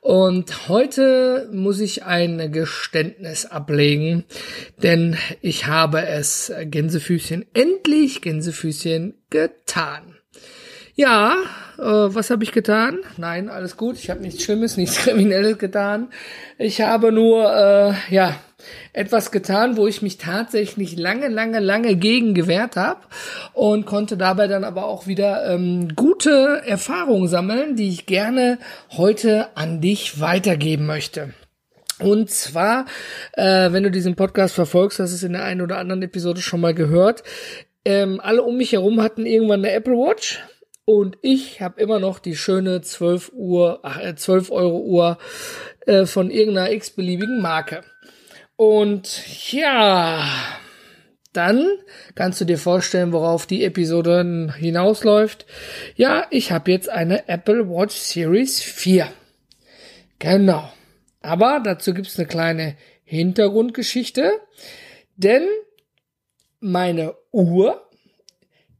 Und 0.00 0.68
heute 0.68 1.48
muss 1.52 1.80
ich 1.80 2.04
ein 2.04 2.52
Geständnis 2.52 3.46
ablegen, 3.46 4.24
denn 4.82 5.16
ich 5.40 5.66
habe 5.66 6.06
es 6.06 6.52
Gänsefüßchen 6.64 7.46
endlich 7.52 8.22
Gänsefüßchen 8.22 9.14
getan. 9.30 10.16
Ja, 10.94 11.36
äh, 11.78 11.82
was 11.82 12.30
habe 12.30 12.44
ich 12.44 12.52
getan? 12.52 12.98
Nein, 13.16 13.48
alles 13.48 13.76
gut. 13.76 13.96
Ich 13.96 14.10
habe 14.10 14.20
nichts 14.20 14.42
Schlimmes, 14.42 14.76
nichts 14.76 14.98
Kriminelles 14.98 15.58
getan. 15.58 16.08
Ich 16.58 16.80
habe 16.80 17.12
nur, 17.12 17.52
äh, 17.54 18.14
ja, 18.14 18.36
etwas 18.92 19.30
getan, 19.30 19.76
wo 19.76 19.86
ich 19.86 20.02
mich 20.02 20.18
tatsächlich 20.18 20.96
lange, 20.96 21.28
lange, 21.28 21.60
lange 21.60 21.94
gegen 21.94 22.34
gewehrt 22.34 22.76
habe 22.76 23.00
und 23.52 23.86
konnte 23.86 24.16
dabei 24.16 24.48
dann 24.48 24.64
aber 24.64 24.86
auch 24.86 25.06
wieder 25.06 25.48
ähm, 25.48 25.94
gute 25.94 26.62
Erfahrungen 26.66 27.28
sammeln, 27.28 27.76
die 27.76 27.88
ich 27.88 28.06
gerne 28.06 28.58
heute 28.90 29.46
an 29.56 29.80
dich 29.80 30.20
weitergeben 30.20 30.86
möchte. 30.86 31.34
Und 32.00 32.30
zwar, 32.30 32.86
äh, 33.32 33.72
wenn 33.72 33.84
du 33.84 33.90
diesen 33.90 34.16
Podcast 34.16 34.54
verfolgst, 34.54 34.98
hast 34.98 35.10
du 35.10 35.16
es 35.16 35.22
in 35.22 35.32
der 35.32 35.44
einen 35.44 35.60
oder 35.60 35.78
anderen 35.78 36.02
Episode 36.02 36.40
schon 36.40 36.60
mal 36.60 36.74
gehört. 36.74 37.22
Ähm, 37.84 38.20
alle 38.22 38.42
um 38.42 38.56
mich 38.56 38.72
herum 38.72 39.02
hatten 39.02 39.24
irgendwann 39.24 39.64
eine 39.64 39.72
Apple 39.72 39.94
Watch 39.94 40.40
und 40.88 41.18
ich 41.20 41.60
habe 41.60 41.82
immer 41.82 42.00
noch 42.00 42.18
die 42.18 42.34
schöne 42.34 42.80
12 42.80 43.32
Uhr, 43.34 43.80
ach, 43.82 44.00
12 44.14 44.48
äh, 44.48 44.52
Euro 44.54 44.78
Uhr 44.78 45.18
äh, 45.84 46.06
von 46.06 46.30
irgendeiner 46.30 46.72
x-beliebigen 46.72 47.42
Marke. 47.42 47.82
Und 48.56 49.52
ja, 49.52 50.26
dann 51.34 51.66
kannst 52.14 52.40
du 52.40 52.46
dir 52.46 52.56
vorstellen, 52.56 53.12
worauf 53.12 53.44
die 53.44 53.64
Episode 53.64 54.54
hinausläuft. 54.56 55.44
Ja, 55.94 56.24
ich 56.30 56.52
habe 56.52 56.70
jetzt 56.70 56.88
eine 56.88 57.28
Apple 57.28 57.68
Watch 57.68 57.94
Series 57.94 58.62
4. 58.62 59.08
Genau. 60.18 60.72
Aber 61.20 61.60
dazu 61.62 61.92
gibt's 61.92 62.18
eine 62.18 62.28
kleine 62.28 62.78
Hintergrundgeschichte. 63.04 64.40
Denn 65.16 65.46
meine 66.60 67.14
Uhr, 67.30 67.87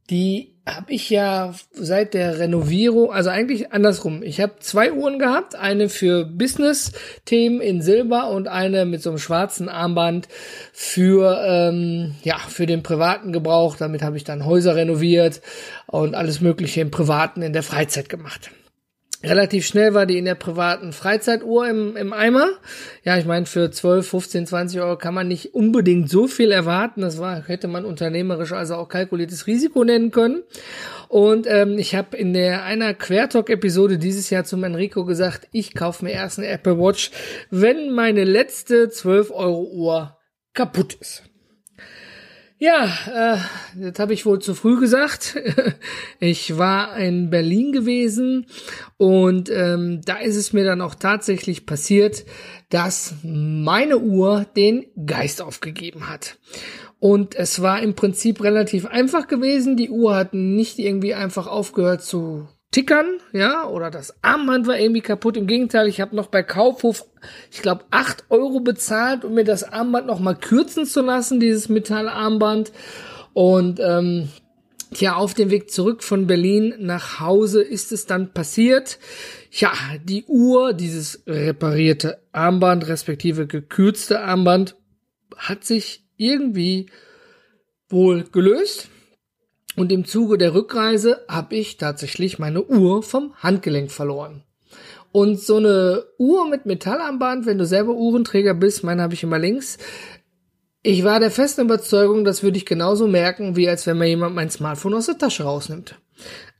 die 0.09 0.55
habe 0.75 0.93
ich 0.93 1.09
ja 1.09 1.53
seit 1.73 2.13
der 2.13 2.39
Renovierung, 2.39 3.11
also 3.11 3.29
eigentlich 3.29 3.71
andersrum. 3.71 4.21
Ich 4.23 4.39
habe 4.39 4.53
zwei 4.59 4.91
Uhren 4.91 5.19
gehabt, 5.19 5.55
eine 5.55 5.89
für 5.89 6.25
Business-Themen 6.25 7.59
in 7.59 7.81
Silber 7.81 8.29
und 8.29 8.47
eine 8.47 8.85
mit 8.85 9.01
so 9.01 9.09
einem 9.09 9.19
schwarzen 9.19 9.69
Armband 9.69 10.27
für 10.71 11.41
ähm, 11.45 12.15
ja 12.23 12.37
für 12.37 12.65
den 12.65 12.83
privaten 12.83 13.33
Gebrauch. 13.33 13.77
Damit 13.77 14.01
habe 14.01 14.17
ich 14.17 14.23
dann 14.23 14.45
Häuser 14.45 14.75
renoviert 14.75 15.41
und 15.87 16.15
alles 16.15 16.41
Mögliche 16.41 16.81
im 16.81 16.91
Privaten 16.91 17.41
in 17.41 17.53
der 17.53 17.63
Freizeit 17.63 18.09
gemacht. 18.09 18.51
Relativ 19.21 19.65
schnell 19.65 19.93
war 19.93 20.05
die 20.05 20.17
in 20.17 20.23
der 20.23 20.35
privaten 20.35 20.93
Freizeituhr 20.93 21.67
im, 21.67 21.97
im 21.97 22.13
Eimer. 22.13 22.47
Ja, 23.03 23.17
ich 23.17 23.25
meine, 23.25 23.45
für 23.45 23.69
12, 23.69 24.07
15, 24.07 24.47
20 24.47 24.79
Euro 24.79 24.97
kann 24.97 25.13
man 25.13 25.27
nicht 25.27 25.53
unbedingt 25.53 26.09
so 26.09 26.27
viel 26.27 26.53
erwarten. 26.53 27.01
Das 27.01 27.17
war, 27.19 27.45
hätte 27.45 27.67
man 27.67 27.83
unternehmerisch 27.83 28.53
also 28.53 28.75
auch 28.75 28.87
kalkuliertes 28.87 29.45
Risiko 29.45 29.83
nennen 29.83 30.11
können. 30.11 30.43
Und 31.09 31.47
ähm, 31.47 31.77
ich 31.77 31.95
habe 31.95 32.15
in 32.15 32.33
der 32.33 32.63
einer 32.63 32.93
Quertalk-Episode 32.93 33.97
dieses 33.97 34.29
Jahr 34.29 34.45
zum 34.45 34.63
Enrico 34.63 35.03
gesagt, 35.03 35.49
ich 35.51 35.73
kaufe 35.73 36.05
mir 36.05 36.11
erst 36.11 36.39
eine 36.39 36.47
Apple 36.47 36.79
Watch, 36.79 37.11
wenn 37.49 37.91
meine 37.91 38.23
letzte 38.23 38.89
12 38.89 39.31
Euro 39.31 39.63
Uhr 39.63 40.17
kaputt 40.53 40.93
ist. 40.93 41.28
Ja, 42.61 42.85
äh, 43.07 43.37
das 43.89 43.99
habe 43.99 44.13
ich 44.13 44.25
wohl 44.25 44.39
zu 44.39 44.53
früh 44.53 44.77
gesagt. 44.77 45.37
ich 46.19 46.57
war 46.57 46.97
in 46.97 47.29
Berlin 47.29 47.71
gewesen 47.71 48.47
und 48.97 49.49
ähm, 49.49 50.01
da 50.03 50.17
ist 50.17 50.35
es 50.35 50.51
mir 50.51 50.65
dann 50.65 50.81
auch 50.81 50.95
tatsächlich 50.95 51.65
passiert, 51.65 52.25
dass 52.67 53.15
meine 53.23 53.99
Uhr 53.99 54.45
den 54.57 54.87
Geist 55.05 55.41
aufgegeben 55.41 56.09
hat. 56.09 56.37
Und 56.99 57.33
es 57.33 57.61
war 57.61 57.81
im 57.81 57.95
Prinzip 57.95 58.43
relativ 58.43 58.85
einfach 58.85 59.27
gewesen. 59.27 59.77
Die 59.77 59.89
Uhr 59.89 60.13
hat 60.13 60.33
nicht 60.33 60.79
irgendwie 60.79 61.13
einfach 61.13 61.47
aufgehört 61.47 62.03
zu 62.03 62.49
tickern, 62.71 63.17
ja, 63.33 63.67
oder 63.67 63.89
das 63.89 64.23
Armband 64.23 64.67
war 64.67 64.77
irgendwie 64.77 65.01
kaputt. 65.01 65.37
Im 65.37 65.47
Gegenteil, 65.47 65.87
ich 65.87 66.01
habe 66.01 66.15
noch 66.15 66.27
bei 66.27 66.43
Kaufhof, 66.43 67.05
ich 67.51 67.61
glaube, 67.61 67.85
acht 67.89 68.25
Euro 68.29 68.59
bezahlt, 68.59 69.25
um 69.25 69.33
mir 69.33 69.43
das 69.43 69.63
Armband 69.63 70.07
noch 70.07 70.19
mal 70.19 70.35
kürzen 70.35 70.85
zu 70.85 71.01
lassen, 71.01 71.39
dieses 71.39 71.69
Metallarmband. 71.69 72.71
Und 73.33 73.79
ähm, 73.79 74.29
ja, 74.95 75.15
auf 75.15 75.33
dem 75.33 75.51
Weg 75.51 75.71
zurück 75.71 76.03
von 76.03 76.27
Berlin 76.27 76.75
nach 76.79 77.19
Hause 77.19 77.61
ist 77.61 77.91
es 77.91 78.05
dann 78.05 78.33
passiert. 78.33 78.99
Ja, 79.51 79.71
die 80.03 80.25
Uhr, 80.25 80.73
dieses 80.73 81.23
reparierte 81.27 82.21
Armband, 82.31 82.87
respektive 82.87 83.47
gekürzte 83.47 84.21
Armband, 84.21 84.75
hat 85.37 85.63
sich 85.63 86.03
irgendwie 86.17 86.87
wohl 87.87 88.23
gelöst. 88.23 88.89
Und 89.79 89.93
im 89.93 90.03
Zuge 90.03 90.37
der 90.37 90.53
Rückreise 90.53 91.23
habe 91.29 91.55
ich 91.55 91.77
tatsächlich 91.77 92.37
meine 92.37 92.65
Uhr 92.65 93.01
vom 93.01 93.33
Handgelenk 93.35 93.91
verloren. 93.91 94.43
Und 95.13 95.39
so 95.39 95.55
eine 95.55 96.03
Uhr 96.17 96.49
mit 96.49 96.65
Metallarmband, 96.65 97.45
wenn 97.45 97.57
du 97.57 97.65
selber 97.65 97.93
Uhrenträger 97.93 98.53
bist, 98.55 98.83
meine 98.83 99.01
habe 99.01 99.13
ich 99.13 99.23
immer 99.23 99.39
links. 99.39 99.77
Ich 100.83 101.05
war 101.05 101.21
der 101.21 101.31
festen 101.31 101.61
Überzeugung, 101.61 102.25
das 102.25 102.43
würde 102.43 102.57
ich 102.57 102.65
genauso 102.65 103.07
merken, 103.07 103.55
wie 103.55 103.69
als 103.69 103.87
wenn 103.87 103.99
mir 103.99 104.07
jemand 104.09 104.35
mein 104.35 104.49
Smartphone 104.49 104.95
aus 104.95 105.05
der 105.05 105.17
Tasche 105.17 105.43
rausnimmt. 105.43 105.95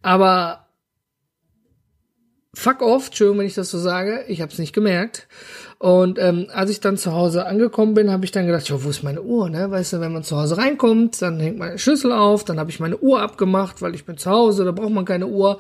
Aber 0.02 0.69
fuck 2.60 2.82
off, 2.82 3.08
Entschuldigung, 3.08 3.40
wenn 3.40 3.48
ich 3.48 3.56
das 3.56 3.72
so 3.72 3.80
sage, 3.80 4.26
ich 4.28 4.42
habe 4.42 4.52
es 4.52 4.60
nicht 4.60 4.74
gemerkt. 4.74 5.28
Und 5.78 6.20
ähm, 6.20 6.48
als 6.52 6.70
ich 6.72 6.82
dann 6.82 6.98
zu 6.98 7.14
Hause 7.14 7.46
angekommen 7.46 7.94
bin, 7.94 8.12
habe 8.12 8.26
ich 8.26 8.32
dann 8.32 8.46
gedacht, 8.46 8.68
ja, 8.68 8.84
wo 8.84 8.90
ist 8.90 9.02
meine 9.02 9.22
Uhr? 9.22 9.50
Ne? 9.50 9.72
Weißt 9.72 9.94
du, 9.94 10.02
wenn 10.02 10.12
man 10.12 10.24
zu 10.26 10.36
Hause 10.36 10.58
reinkommt, 10.58 11.22
dann 11.22 11.40
hängt 11.40 11.58
meine 11.58 11.80
Schlüssel 11.80 12.12
auf, 12.12 12.44
dann 12.44 12.60
habe 12.60 12.70
ich 12.70 12.82
meine 12.82 12.98
Uhr 12.98 13.22
abgemacht, 13.22 13.82
weil 13.82 13.96
ich 13.96 14.04
bin 14.04 14.18
zu 14.18 14.30
Hause, 14.30 14.66
da 14.66 14.72
braucht 14.72 14.92
man 14.92 15.06
keine 15.06 15.28
Uhr. 15.28 15.58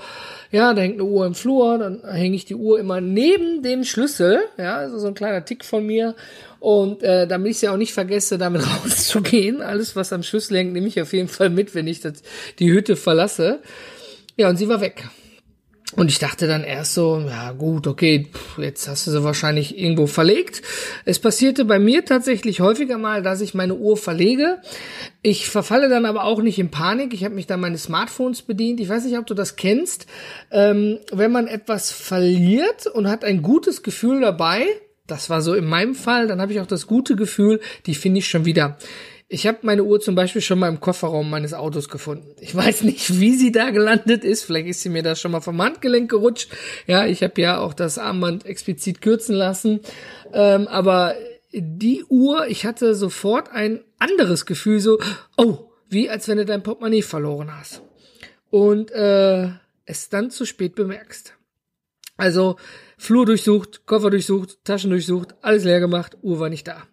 Ja, 0.51 0.73
da 0.73 0.81
hängt 0.81 0.95
eine 0.95 1.05
Uhr 1.05 1.25
im 1.25 1.35
Flur, 1.35 1.77
dann 1.77 2.01
hänge 2.03 2.35
ich 2.35 2.43
die 2.43 2.55
Uhr 2.55 2.81
immer 2.81 2.99
neben 2.99 3.63
den 3.63 3.85
Schlüssel, 3.85 4.41
ja, 4.57 4.75
also 4.75 4.99
so 4.99 5.07
ein 5.07 5.13
kleiner 5.13 5.45
Tick 5.45 5.63
von 5.63 5.85
mir. 5.85 6.15
Und 6.59 7.01
äh, 7.01 7.25
damit 7.25 7.51
ich 7.51 7.61
ja 7.61 7.71
auch 7.71 7.77
nicht 7.77 7.93
vergesse, 7.93 8.37
damit 8.37 8.63
rauszugehen, 8.83 9.61
alles, 9.61 9.95
was 9.95 10.11
am 10.11 10.23
Schlüssel 10.23 10.57
hängt, 10.57 10.73
nehme 10.73 10.87
ich 10.87 11.01
auf 11.01 11.13
jeden 11.13 11.29
Fall 11.29 11.49
mit, 11.49 11.73
wenn 11.75 11.87
ich 11.87 12.01
das, 12.01 12.23
die 12.59 12.69
Hütte 12.69 12.97
verlasse. 12.97 13.59
Ja, 14.35 14.49
und 14.49 14.57
sie 14.57 14.67
war 14.67 14.81
weg. 14.81 15.07
Und 15.95 16.11
ich 16.11 16.19
dachte 16.19 16.47
dann 16.47 16.63
erst 16.63 16.93
so, 16.93 17.19
ja 17.19 17.51
gut, 17.51 17.87
okay, 17.87 18.27
jetzt 18.57 18.87
hast 18.87 19.07
du 19.07 19.11
sie 19.11 19.23
wahrscheinlich 19.23 19.75
irgendwo 19.77 20.05
verlegt. 20.05 20.61
Es 21.03 21.17
passierte 21.17 21.65
bei 21.65 21.79
mir 21.79 22.05
tatsächlich 22.05 22.61
häufiger 22.61 22.99
mal, 22.99 23.23
dass 23.23 23.41
ich 23.41 23.55
meine 23.55 23.73
Uhr 23.73 23.97
verlege. 23.97 24.59
Ich 25.23 25.49
verfalle 25.49 25.89
dann 25.89 26.05
aber 26.05 26.25
auch 26.25 26.43
nicht 26.43 26.59
in 26.59 26.69
Panik. 26.69 27.15
Ich 27.15 27.25
habe 27.25 27.33
mich 27.33 27.47
dann 27.47 27.59
meines 27.59 27.83
Smartphones 27.83 28.43
bedient. 28.43 28.79
Ich 28.79 28.87
weiß 28.87 29.03
nicht, 29.05 29.17
ob 29.17 29.25
du 29.25 29.33
das 29.33 29.55
kennst. 29.55 30.05
Ähm, 30.51 30.99
wenn 31.11 31.31
man 31.31 31.47
etwas 31.47 31.91
verliert 31.91 32.85
und 32.85 33.09
hat 33.09 33.23
ein 33.25 33.41
gutes 33.41 33.81
Gefühl 33.81 34.21
dabei, 34.21 34.67
das 35.07 35.31
war 35.31 35.41
so 35.41 35.55
in 35.55 35.65
meinem 35.65 35.95
Fall, 35.95 36.27
dann 36.27 36.39
habe 36.39 36.53
ich 36.53 36.59
auch 36.59 36.67
das 36.67 36.85
gute 36.85 37.15
Gefühl, 37.15 37.61
die 37.87 37.95
finde 37.95 38.19
ich 38.19 38.29
schon 38.29 38.45
wieder. 38.45 38.77
Ich 39.31 39.45
habe 39.45 39.59
meine 39.61 39.83
Uhr 39.83 39.99
zum 39.99 40.15
Beispiel 40.15 40.41
schon 40.41 40.57
mal 40.57 40.69
im 40.69 40.79
Kofferraum 40.79 41.29
meines 41.29 41.53
Autos 41.53 41.87
gefunden. 41.87 42.35
Ich 42.39 42.55
weiß 42.55 42.81
nicht, 42.81 43.19
wie 43.19 43.35
sie 43.35 43.51
da 43.51 43.69
gelandet 43.69 44.23
ist. 44.23 44.43
Vielleicht 44.43 44.67
ist 44.67 44.81
sie 44.81 44.89
mir 44.89 45.03
da 45.03 45.15
schon 45.15 45.31
mal 45.31 45.39
vom 45.39 45.61
Handgelenk 45.61 46.09
gerutscht. 46.09 46.49
Ja, 46.87 47.05
ich 47.05 47.21
habe 47.21 47.39
ja 47.39 47.59
auch 47.59 47.75
das 47.75 47.99
Armband 47.99 48.47
explizit 48.47 49.01
kürzen 49.01 49.35
lassen. 49.35 49.81
Ähm, 50.33 50.67
aber 50.67 51.13
die 51.53 52.03
Uhr, 52.09 52.47
ich 52.47 52.65
hatte 52.65 52.95
sofort 52.95 53.51
ein 53.51 53.81
anderes 53.99 54.47
Gefühl, 54.47 54.79
so, 54.79 54.99
oh, 55.37 55.69
wie 55.89 56.09
als 56.09 56.27
wenn 56.27 56.37
du 56.37 56.45
dein 56.45 56.63
Portemonnaie 56.63 57.03
verloren 57.03 57.55
hast. 57.55 57.83
Und 58.49 58.91
äh, 58.91 59.49
es 59.85 60.09
dann 60.09 60.31
zu 60.31 60.45
spät 60.45 60.73
bemerkst. 60.73 61.35
Also 62.17 62.57
Flur 62.97 63.27
durchsucht, 63.27 63.85
Koffer 63.85 64.09
durchsucht, 64.09 64.63
Taschen 64.65 64.89
durchsucht, 64.89 65.35
alles 65.41 65.63
leer 65.63 65.79
gemacht, 65.79 66.17
Uhr 66.23 66.39
war 66.39 66.49
nicht 66.49 66.67
da. 66.67 66.83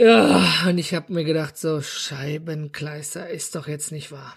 Ja, 0.00 0.44
und 0.68 0.78
ich 0.78 0.94
habe 0.94 1.12
mir 1.12 1.24
gedacht, 1.24 1.58
so 1.58 1.80
Scheibenkleister 1.80 3.28
ist 3.30 3.56
doch 3.56 3.66
jetzt 3.66 3.90
nicht 3.90 4.12
wahr. 4.12 4.36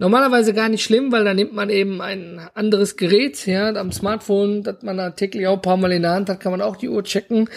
Normalerweise 0.00 0.52
gar 0.52 0.68
nicht 0.68 0.82
schlimm, 0.82 1.12
weil 1.12 1.24
da 1.24 1.32
nimmt 1.32 1.52
man 1.52 1.70
eben 1.70 2.00
ein 2.00 2.40
anderes 2.54 2.96
Gerät, 2.96 3.46
ja, 3.46 3.68
am 3.68 3.92
Smartphone, 3.92 4.64
das 4.64 4.82
man 4.82 4.96
da 4.96 5.10
täglich 5.10 5.46
auch 5.46 5.56
ein 5.56 5.62
paar 5.62 5.76
Mal 5.76 5.92
in 5.92 6.02
der 6.02 6.12
Hand 6.12 6.28
hat, 6.28 6.40
kann 6.40 6.50
man 6.50 6.60
auch 6.60 6.74
die 6.74 6.88
Uhr 6.88 7.04
checken. 7.04 7.48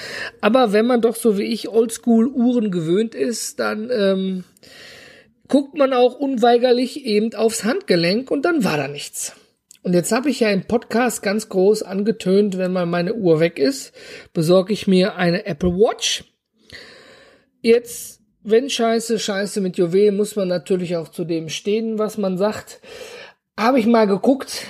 Aber 0.41 0.73
wenn 0.73 0.85
man 0.85 1.01
doch 1.01 1.15
so 1.15 1.37
wie 1.39 1.43
ich 1.43 1.69
Oldschool-Uhren 1.69 2.69
gewöhnt 2.69 3.15
ist, 3.15 3.59
dann 3.59 3.89
ähm, 3.91 4.43
guckt 5.47 5.75
man 5.75 5.91
auch 5.91 6.19
unweigerlich 6.19 7.03
eben 7.03 7.33
aufs 7.33 7.63
Handgelenk 7.63 8.29
und 8.29 8.43
dann 8.43 8.63
war 8.63 8.77
da 8.77 8.87
nichts. 8.87 9.35
Und 9.81 9.93
jetzt 9.93 10.11
habe 10.11 10.29
ich 10.29 10.41
ja 10.41 10.49
im 10.49 10.65
Podcast 10.65 11.23
ganz 11.23 11.49
groß 11.49 11.81
angetönt, 11.81 12.59
wenn 12.59 12.73
mal 12.73 12.85
meine 12.85 13.15
Uhr 13.15 13.39
weg 13.39 13.57
ist, 13.57 13.91
besorge 14.33 14.71
ich 14.71 14.85
mir 14.85 15.15
eine 15.15 15.47
Apple 15.47 15.71
Watch. 15.71 16.25
Jetzt, 17.63 18.21
wenn 18.43 18.69
Scheiße, 18.69 19.17
Scheiße 19.17 19.61
mit 19.61 19.77
Juwelen, 19.77 20.17
muss 20.17 20.35
man 20.35 20.49
natürlich 20.49 20.97
auch 20.97 21.07
zu 21.07 21.23
dem 21.23 21.47
stehen, 21.47 21.97
was 21.97 22.17
man 22.17 22.37
sagt. 22.37 22.81
Habe 23.57 23.79
ich 23.79 23.85
mal 23.85 24.05
geguckt, 24.05 24.65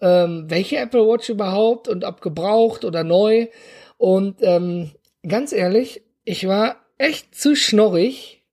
ähm, 0.00 0.46
welche 0.48 0.78
Apple 0.78 1.06
Watch 1.06 1.28
überhaupt 1.28 1.86
und 1.86 2.02
ob 2.02 2.22
gebraucht 2.22 2.86
oder 2.86 3.04
neu. 3.04 3.48
Und 3.98 4.38
ähm, 4.40 4.90
ganz 5.28 5.52
ehrlich, 5.52 6.02
ich 6.24 6.48
war 6.48 6.76
echt 6.96 7.34
zu 7.34 7.54
schnorrig. 7.54 8.46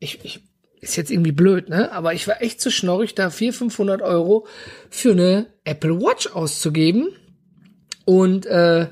Ich, 0.00 0.18
ich 0.24 0.40
ist 0.80 0.96
jetzt 0.96 1.12
irgendwie 1.12 1.30
blöd, 1.30 1.68
ne? 1.68 1.92
Aber 1.92 2.14
ich 2.14 2.26
war 2.26 2.42
echt 2.42 2.60
zu 2.60 2.72
schnorrig, 2.72 3.14
da 3.14 3.30
400, 3.30 3.58
500 3.58 4.02
Euro 4.02 4.48
für 4.88 5.12
eine 5.12 5.46
Apple 5.62 6.00
Watch 6.00 6.26
auszugeben. 6.34 7.10
Und 8.06 8.46
äh, 8.46 8.88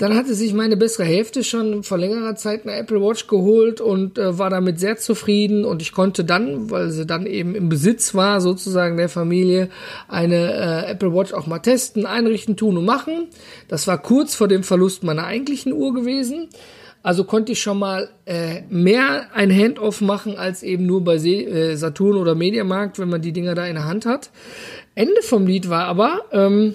dann 0.00 0.16
hatte 0.16 0.34
sich 0.34 0.54
meine 0.54 0.78
bessere 0.78 1.04
Hälfte 1.04 1.44
schon 1.44 1.82
vor 1.82 1.98
längerer 1.98 2.34
Zeit 2.34 2.64
eine 2.64 2.74
Apple 2.74 3.02
Watch 3.02 3.26
geholt 3.26 3.82
und 3.82 4.16
äh, 4.16 4.38
war 4.38 4.48
damit 4.48 4.80
sehr 4.80 4.96
zufrieden. 4.96 5.66
Und 5.66 5.82
ich 5.82 5.92
konnte 5.92 6.24
dann, 6.24 6.70
weil 6.70 6.88
sie 6.88 7.04
dann 7.04 7.26
eben 7.26 7.54
im 7.54 7.68
Besitz 7.68 8.14
war, 8.14 8.40
sozusagen 8.40 8.96
der 8.96 9.10
Familie, 9.10 9.68
eine 10.08 10.54
äh, 10.86 10.90
Apple 10.90 11.12
Watch 11.12 11.34
auch 11.34 11.46
mal 11.46 11.58
testen, 11.58 12.06
einrichten, 12.06 12.56
tun 12.56 12.78
und 12.78 12.86
machen. 12.86 13.28
Das 13.68 13.86
war 13.86 13.98
kurz 13.98 14.34
vor 14.34 14.48
dem 14.48 14.62
Verlust 14.62 15.04
meiner 15.04 15.26
eigentlichen 15.26 15.74
Uhr 15.74 15.92
gewesen. 15.92 16.48
Also 17.02 17.24
konnte 17.24 17.52
ich 17.52 17.60
schon 17.60 17.78
mal 17.78 18.08
äh, 18.24 18.62
mehr 18.70 19.34
ein 19.34 19.54
Handoff 19.54 20.00
machen 20.00 20.38
als 20.38 20.62
eben 20.62 20.86
nur 20.86 21.04
bei 21.04 21.18
Se 21.18 21.28
äh, 21.28 21.76
Saturn 21.76 22.16
oder 22.16 22.34
Mediamarkt, 22.34 22.98
wenn 22.98 23.10
man 23.10 23.20
die 23.20 23.32
Dinger 23.32 23.54
da 23.54 23.66
in 23.66 23.74
der 23.74 23.84
Hand 23.84 24.06
hat. 24.06 24.30
Ende 24.94 25.20
vom 25.20 25.46
Lied 25.46 25.68
war 25.68 25.84
aber, 25.84 26.22
ähm, 26.32 26.74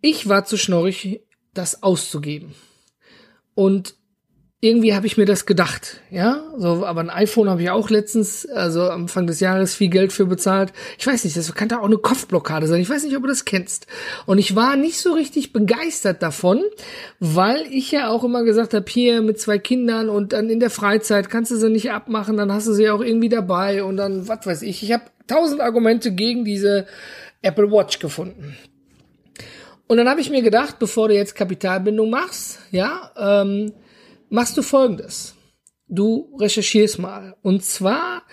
ich 0.00 0.28
war 0.28 0.44
zu 0.44 0.56
schnorrig, 0.56 1.20
das 1.58 1.82
auszugeben. 1.82 2.54
Und 3.54 3.94
irgendwie 4.60 4.92
habe 4.94 5.06
ich 5.06 5.16
mir 5.16 5.24
das 5.24 5.46
gedacht, 5.46 6.00
ja, 6.10 6.42
so, 6.56 6.84
aber 6.84 7.00
ein 7.00 7.10
iPhone 7.10 7.48
habe 7.48 7.62
ich 7.62 7.70
auch 7.70 7.90
letztens, 7.90 8.44
also 8.44 8.90
am 8.90 9.02
Anfang 9.02 9.28
des 9.28 9.38
Jahres 9.38 9.76
viel 9.76 9.88
Geld 9.88 10.12
für 10.12 10.26
bezahlt. 10.26 10.72
Ich 10.98 11.06
weiß 11.06 11.22
nicht, 11.22 11.36
das 11.36 11.54
kann 11.54 11.68
da 11.68 11.78
auch 11.78 11.84
eine 11.84 11.98
Kopfblockade 11.98 12.66
sein. 12.66 12.80
Ich 12.80 12.90
weiß 12.90 13.04
nicht, 13.04 13.16
ob 13.16 13.22
du 13.22 13.28
das 13.28 13.44
kennst. 13.44 13.86
Und 14.26 14.38
ich 14.38 14.56
war 14.56 14.74
nicht 14.74 14.98
so 14.98 15.12
richtig 15.12 15.52
begeistert 15.52 16.24
davon, 16.24 16.60
weil 17.20 17.66
ich 17.70 17.92
ja 17.92 18.08
auch 18.10 18.24
immer 18.24 18.42
gesagt 18.42 18.74
habe, 18.74 18.86
hier 18.88 19.22
mit 19.22 19.38
zwei 19.38 19.58
Kindern 19.58 20.08
und 20.08 20.32
dann 20.32 20.50
in 20.50 20.58
der 20.58 20.70
Freizeit 20.70 21.30
kannst 21.30 21.52
du 21.52 21.56
sie 21.56 21.70
nicht 21.70 21.92
abmachen, 21.92 22.36
dann 22.36 22.52
hast 22.52 22.66
du 22.66 22.72
sie 22.72 22.90
auch 22.90 23.00
irgendwie 23.00 23.28
dabei 23.28 23.84
und 23.84 23.96
dann, 23.96 24.26
was 24.26 24.44
weiß 24.44 24.62
ich. 24.62 24.82
Ich 24.82 24.90
habe 24.90 25.04
tausend 25.28 25.60
Argumente 25.60 26.10
gegen 26.10 26.44
diese 26.44 26.86
Apple 27.42 27.70
Watch 27.70 28.00
gefunden. 28.00 28.56
Und 29.88 29.96
dann 29.96 30.08
habe 30.08 30.20
ich 30.20 30.30
mir 30.30 30.42
gedacht, 30.42 30.78
bevor 30.78 31.08
du 31.08 31.14
jetzt 31.14 31.34
Kapitalbindung 31.34 32.10
machst, 32.10 32.60
ja, 32.70 33.10
ähm, 33.16 33.72
machst 34.28 34.56
du 34.56 34.62
folgendes. 34.62 35.34
Du 35.90 36.36
recherchierst 36.38 36.98
mal. 36.98 37.34
Und 37.40 37.64
zwar 37.64 38.24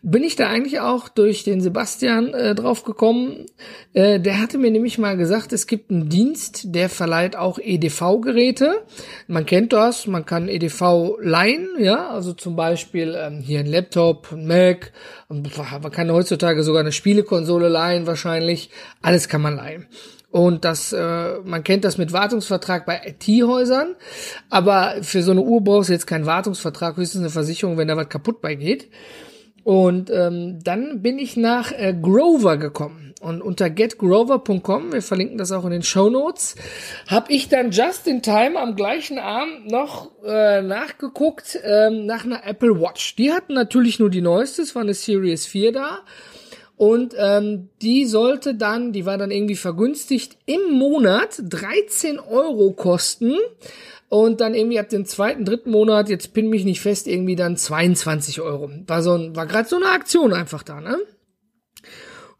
bin 0.00 0.22
ich 0.22 0.36
da 0.36 0.48
eigentlich 0.48 0.78
auch 0.78 1.08
durch 1.08 1.42
den 1.42 1.60
Sebastian 1.60 2.32
äh, 2.32 2.54
drauf 2.54 2.84
gekommen. 2.84 3.46
Äh, 3.92 4.20
der 4.20 4.40
hatte 4.40 4.58
mir 4.58 4.70
nämlich 4.70 4.96
mal 4.96 5.16
gesagt, 5.16 5.52
es 5.52 5.66
gibt 5.66 5.90
einen 5.90 6.08
Dienst, 6.08 6.72
der 6.72 6.88
verleiht 6.88 7.34
auch 7.34 7.58
EDV-Geräte. 7.58 8.82
Man 9.26 9.44
kennt 9.44 9.72
das, 9.72 10.06
man 10.06 10.24
kann 10.24 10.48
EDV 10.48 11.16
leihen, 11.20 11.70
ja, 11.80 12.10
also 12.10 12.32
zum 12.32 12.54
Beispiel 12.54 13.16
ähm, 13.18 13.40
hier 13.40 13.58
ein 13.58 13.66
Laptop, 13.66 14.30
ein 14.30 14.46
Mac, 14.46 14.92
man 15.28 15.90
kann 15.90 16.12
heutzutage 16.12 16.62
sogar 16.62 16.82
eine 16.82 16.92
Spielekonsole 16.92 17.66
leihen 17.66 18.06
wahrscheinlich. 18.06 18.70
Alles 19.02 19.28
kann 19.28 19.42
man 19.42 19.56
leihen. 19.56 19.88
Und 20.30 20.64
das, 20.64 20.92
äh, 20.92 21.38
man 21.44 21.64
kennt 21.64 21.84
das 21.84 21.98
mit 21.98 22.12
Wartungsvertrag 22.12 22.86
bei 22.86 23.00
IT-Häusern, 23.04 23.96
aber 24.48 25.02
für 25.02 25.22
so 25.22 25.32
eine 25.32 25.42
Uhr 25.42 25.60
brauchst 25.62 25.88
du 25.88 25.92
jetzt 25.92 26.06
keinen 26.06 26.26
Wartungsvertrag, 26.26 26.96
höchstens 26.96 27.22
eine 27.22 27.30
Versicherung, 27.30 27.76
wenn 27.76 27.88
da 27.88 27.96
was 27.96 28.08
kaputt 28.08 28.40
bei 28.40 28.54
geht. 28.54 28.88
Und 29.64 30.08
ähm, 30.10 30.58
dann 30.62 31.02
bin 31.02 31.18
ich 31.18 31.36
nach 31.36 31.72
äh, 31.72 31.94
Grover 32.00 32.56
gekommen. 32.56 33.10
Und 33.20 33.42
unter 33.42 33.68
getgrover.com, 33.68 34.94
wir 34.94 35.02
verlinken 35.02 35.36
das 35.36 35.52
auch 35.52 35.64
in 35.66 35.72
den 35.72 35.82
Show 35.82 36.08
Notes, 36.08 36.56
habe 37.06 37.30
ich 37.30 37.50
dann 37.50 37.70
just 37.70 38.06
in 38.06 38.22
time 38.22 38.58
am 38.58 38.76
gleichen 38.76 39.18
Abend 39.18 39.70
noch 39.70 40.10
äh, 40.24 40.62
nachgeguckt 40.62 41.58
ähm, 41.62 42.06
nach 42.06 42.24
einer 42.24 42.46
Apple 42.46 42.80
Watch. 42.80 43.16
Die 43.16 43.30
hatten 43.30 43.52
natürlich 43.52 43.98
nur 43.98 44.08
die 44.08 44.22
neueste, 44.22 44.62
es 44.62 44.74
war 44.74 44.80
eine 44.80 44.94
Series 44.94 45.44
4 45.44 45.72
da. 45.72 45.98
Und 46.80 47.14
ähm, 47.18 47.68
die 47.82 48.06
sollte 48.06 48.54
dann, 48.54 48.94
die 48.94 49.04
war 49.04 49.18
dann 49.18 49.30
irgendwie 49.30 49.54
vergünstigt, 49.54 50.38
im 50.46 50.78
Monat 50.78 51.42
13 51.46 52.18
Euro 52.18 52.72
kosten. 52.72 53.34
Und 54.08 54.40
dann 54.40 54.54
irgendwie 54.54 54.78
ab 54.78 54.88
dem 54.88 55.04
zweiten, 55.04 55.44
dritten 55.44 55.72
Monat, 55.72 56.08
jetzt 56.08 56.32
pin 56.32 56.48
mich 56.48 56.64
nicht 56.64 56.80
fest, 56.80 57.06
irgendwie 57.06 57.36
dann 57.36 57.58
22 57.58 58.40
Euro. 58.40 58.70
War 58.86 59.02
so 59.02 59.12
ein, 59.12 59.36
war 59.36 59.44
gerade 59.44 59.68
so 59.68 59.76
eine 59.76 59.90
Aktion 59.90 60.32
einfach 60.32 60.62
da, 60.62 60.80
ne? 60.80 60.96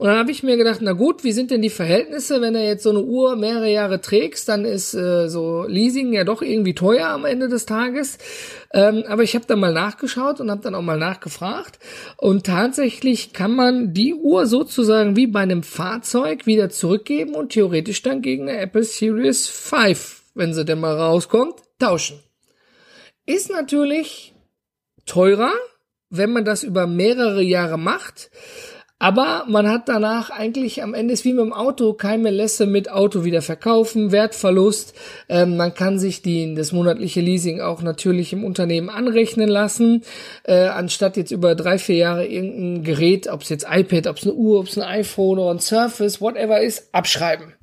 Und 0.00 0.06
dann 0.06 0.16
habe 0.16 0.30
ich 0.30 0.42
mir 0.42 0.56
gedacht, 0.56 0.78
na 0.80 0.92
gut, 0.92 1.24
wie 1.24 1.32
sind 1.32 1.50
denn 1.50 1.60
die 1.60 1.68
Verhältnisse, 1.68 2.40
wenn 2.40 2.54
er 2.54 2.64
jetzt 2.64 2.84
so 2.84 2.88
eine 2.88 3.02
Uhr 3.02 3.36
mehrere 3.36 3.70
Jahre 3.70 4.00
trägst, 4.00 4.48
dann 4.48 4.64
ist 4.64 4.94
äh, 4.94 5.28
so 5.28 5.66
Leasing 5.68 6.14
ja 6.14 6.24
doch 6.24 6.40
irgendwie 6.40 6.74
teuer 6.74 7.08
am 7.08 7.26
Ende 7.26 7.48
des 7.48 7.66
Tages. 7.66 8.16
Ähm, 8.72 9.04
aber 9.06 9.24
ich 9.24 9.34
habe 9.34 9.44
dann 9.44 9.60
mal 9.60 9.74
nachgeschaut 9.74 10.40
und 10.40 10.50
habe 10.50 10.62
dann 10.62 10.74
auch 10.74 10.80
mal 10.80 10.96
nachgefragt. 10.96 11.78
Und 12.16 12.46
tatsächlich 12.46 13.34
kann 13.34 13.54
man 13.54 13.92
die 13.92 14.14
Uhr 14.14 14.46
sozusagen 14.46 15.16
wie 15.16 15.26
bei 15.26 15.40
einem 15.40 15.62
Fahrzeug 15.62 16.46
wieder 16.46 16.70
zurückgeben 16.70 17.34
und 17.34 17.52
theoretisch 17.52 18.00
dann 18.00 18.22
gegen 18.22 18.48
eine 18.48 18.58
Apple 18.58 18.84
Series 18.84 19.48
5, 19.48 20.22
wenn 20.34 20.54
sie 20.54 20.64
denn 20.64 20.80
mal 20.80 20.96
rauskommt, 20.96 21.56
tauschen. 21.78 22.20
Ist 23.26 23.50
natürlich 23.50 24.32
teurer, 25.04 25.52
wenn 26.08 26.32
man 26.32 26.46
das 26.46 26.62
über 26.62 26.86
mehrere 26.86 27.42
Jahre 27.42 27.78
macht. 27.78 28.30
Aber 29.02 29.46
man 29.48 29.66
hat 29.66 29.88
danach 29.88 30.28
eigentlich 30.28 30.82
am 30.82 30.92
Ende 30.92 31.14
ist 31.14 31.24
wie 31.24 31.32
mit 31.32 31.42
dem 31.42 31.54
Auto 31.54 31.94
keine 31.94 32.28
Lässe 32.28 32.66
mit 32.66 32.90
Auto 32.90 33.24
wieder 33.24 33.40
verkaufen, 33.40 34.12
Wertverlust. 34.12 34.92
Ähm, 35.30 35.56
man 35.56 35.72
kann 35.72 35.98
sich 35.98 36.20
die, 36.20 36.54
das 36.54 36.72
monatliche 36.72 37.22
Leasing 37.22 37.62
auch 37.62 37.80
natürlich 37.80 38.34
im 38.34 38.44
Unternehmen 38.44 38.90
anrechnen 38.90 39.48
lassen, 39.48 40.02
äh, 40.44 40.66
anstatt 40.66 41.16
jetzt 41.16 41.30
über 41.30 41.54
drei, 41.54 41.78
vier 41.78 41.96
Jahre 41.96 42.26
irgendein 42.26 42.84
Gerät, 42.84 43.26
ob 43.26 43.40
es 43.40 43.48
jetzt 43.48 43.66
iPad, 43.70 44.06
ob 44.06 44.18
es 44.18 44.24
eine 44.24 44.34
Uhr, 44.34 44.60
ob 44.60 44.66
es 44.66 44.76
ein 44.76 44.84
iPhone 44.84 45.38
oder 45.38 45.52
ein 45.52 45.60
Surface, 45.60 46.20
whatever 46.20 46.60
ist, 46.60 46.94
abschreiben. 46.94 47.54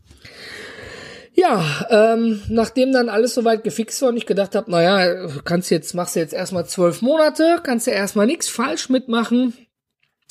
Ja, 1.35 1.63
ähm, 1.91 2.41
nachdem 2.49 2.91
dann 2.93 3.09
alles 3.09 3.35
soweit 3.35 3.63
gefixt 3.63 4.01
war 4.01 4.09
und 4.09 4.17
ich 4.17 4.25
gedacht 4.25 4.55
habe, 4.55 4.71
naja, 4.71 5.27
kannst 5.45 5.69
jetzt, 5.69 5.93
machst 5.93 6.15
du 6.15 6.19
jetzt 6.19 6.33
erstmal 6.33 6.65
zwölf 6.65 7.03
Monate, 7.03 7.59
kannst 7.61 7.85
du 7.85 7.91
erstmal 7.91 8.25
nichts 8.25 8.49
falsch 8.49 8.89
mitmachen 8.89 9.53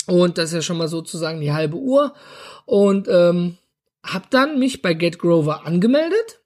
und 0.07 0.37
das 0.37 0.45
ist 0.45 0.53
ja 0.53 0.61
schon 0.61 0.77
mal 0.77 0.87
sozusagen 0.87 1.41
die 1.41 1.53
halbe 1.53 1.77
Uhr. 1.77 2.13
Und 2.65 3.07
ähm, 3.09 3.57
hab 4.03 4.29
dann 4.31 4.59
mich 4.59 4.81
bei 4.81 4.93
GetGrover 4.93 5.65
angemeldet. 5.65 6.39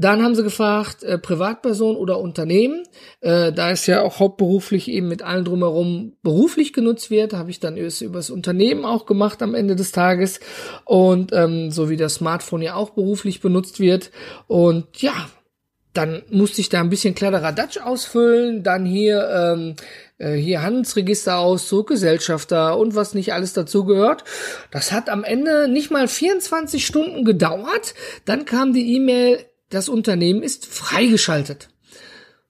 Dann 0.00 0.22
haben 0.22 0.36
sie 0.36 0.44
gefragt, 0.44 1.02
äh, 1.02 1.18
Privatperson 1.18 1.96
oder 1.96 2.20
Unternehmen. 2.20 2.84
Äh, 3.20 3.52
da 3.52 3.72
es 3.72 3.84
ja 3.88 4.02
auch 4.02 4.20
hauptberuflich 4.20 4.86
eben 4.88 5.08
mit 5.08 5.22
allen 5.22 5.44
drumherum 5.44 6.12
beruflich 6.22 6.72
genutzt 6.72 7.10
wird, 7.10 7.32
habe 7.32 7.50
ich 7.50 7.58
dann 7.58 7.76
über 7.76 8.18
das 8.18 8.30
Unternehmen 8.30 8.84
auch 8.84 9.06
gemacht 9.06 9.42
am 9.42 9.56
Ende 9.56 9.74
des 9.74 9.90
Tages. 9.90 10.38
Und 10.84 11.32
ähm, 11.32 11.72
so 11.72 11.90
wie 11.90 11.96
das 11.96 12.14
Smartphone 12.14 12.62
ja 12.62 12.76
auch 12.76 12.90
beruflich 12.90 13.40
benutzt 13.40 13.80
wird. 13.80 14.12
Und 14.46 14.86
ja, 15.02 15.28
dann 15.94 16.22
musste 16.30 16.60
ich 16.60 16.68
da 16.68 16.78
ein 16.78 16.90
bisschen 16.90 17.16
Kladderadatsch 17.16 17.78
ausfüllen, 17.78 18.62
dann 18.62 18.84
hier 18.84 19.28
ähm, 19.28 19.74
äh, 20.18 20.34
hier 20.34 20.62
Handelsregisterauszug, 20.62 21.88
Gesellschafter 21.88 22.76
und 22.76 22.94
was 22.94 23.14
nicht 23.14 23.32
alles 23.32 23.52
dazu 23.52 23.84
gehört. 23.84 24.24
Das 24.70 24.92
hat 24.92 25.08
am 25.08 25.24
Ende 25.24 25.68
nicht 25.68 25.90
mal 25.90 26.08
24 26.08 26.84
Stunden 26.84 27.24
gedauert. 27.24 27.94
Dann 28.24 28.44
kam 28.44 28.72
die 28.72 28.94
E-Mail, 28.96 29.44
das 29.70 29.88
Unternehmen 29.88 30.42
ist 30.42 30.66
freigeschaltet. 30.66 31.68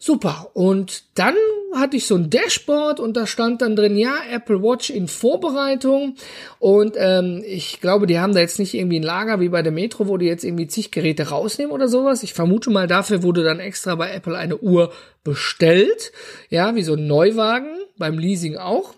Super. 0.00 0.50
Und 0.54 1.02
dann 1.14 1.34
hatte 1.74 1.96
ich 1.96 2.06
so 2.06 2.14
ein 2.14 2.30
Dashboard 2.30 3.00
und 3.00 3.16
da 3.16 3.26
stand 3.26 3.62
dann 3.62 3.74
drin, 3.74 3.96
ja, 3.96 4.14
Apple 4.30 4.62
Watch 4.62 4.90
in 4.90 5.08
Vorbereitung. 5.08 6.14
Und 6.60 6.94
ähm, 6.96 7.42
ich 7.44 7.80
glaube, 7.80 8.06
die 8.06 8.20
haben 8.20 8.32
da 8.32 8.40
jetzt 8.40 8.60
nicht 8.60 8.74
irgendwie 8.74 9.00
ein 9.00 9.04
Lager 9.04 9.40
wie 9.40 9.48
bei 9.48 9.60
der 9.60 9.72
Metro, 9.72 10.06
wo 10.06 10.16
die 10.16 10.26
jetzt 10.26 10.44
irgendwie 10.44 10.68
zig 10.68 10.92
Geräte 10.92 11.30
rausnehmen 11.30 11.72
oder 11.72 11.88
sowas. 11.88 12.22
Ich 12.22 12.32
vermute 12.32 12.70
mal, 12.70 12.86
dafür 12.86 13.24
wurde 13.24 13.42
dann 13.42 13.58
extra 13.58 13.96
bei 13.96 14.12
Apple 14.12 14.38
eine 14.38 14.58
Uhr 14.58 14.92
bestellt. 15.24 16.12
Ja, 16.48 16.76
wie 16.76 16.82
so 16.82 16.94
ein 16.94 17.08
Neuwagen, 17.08 17.76
beim 17.98 18.18
Leasing 18.18 18.56
auch. 18.56 18.94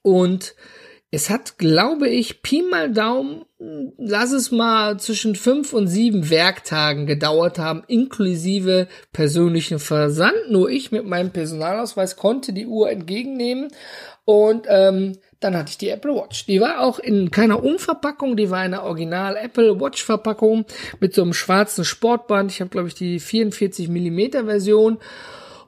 Und 0.00 0.54
Es 1.10 1.30
hat, 1.30 1.56
glaube 1.56 2.08
ich, 2.08 2.42
Pi 2.42 2.62
mal 2.62 2.92
Daumen, 2.92 3.46
lass 3.96 4.32
es 4.32 4.50
mal 4.50 5.00
zwischen 5.00 5.36
fünf 5.36 5.72
und 5.72 5.86
sieben 5.86 6.28
Werktagen 6.28 7.06
gedauert 7.06 7.58
haben, 7.58 7.82
inklusive 7.86 8.88
persönlichen 9.12 9.78
Versand. 9.78 10.36
Nur 10.50 10.68
ich 10.68 10.92
mit 10.92 11.06
meinem 11.06 11.30
Personalausweis 11.30 12.16
konnte 12.16 12.52
die 12.52 12.66
Uhr 12.66 12.90
entgegennehmen 12.90 13.68
und 14.26 14.66
ähm, 14.68 15.16
dann 15.40 15.56
hatte 15.56 15.70
ich 15.70 15.78
die 15.78 15.88
Apple 15.88 16.14
Watch. 16.14 16.44
Die 16.44 16.60
war 16.60 16.80
auch 16.80 16.98
in 16.98 17.30
keiner 17.30 17.62
Umverpackung, 17.64 18.36
die 18.36 18.50
war 18.50 18.58
eine 18.58 18.82
Original 18.82 19.36
Apple 19.36 19.80
Watch 19.80 20.04
Verpackung 20.04 20.66
mit 21.00 21.14
so 21.14 21.22
einem 21.22 21.32
schwarzen 21.32 21.86
Sportband. 21.86 22.50
Ich 22.50 22.60
habe, 22.60 22.70
glaube 22.70 22.88
ich, 22.88 22.94
die 22.94 23.18
44 23.18 23.88
Millimeter 23.88 24.44
Version. 24.44 24.98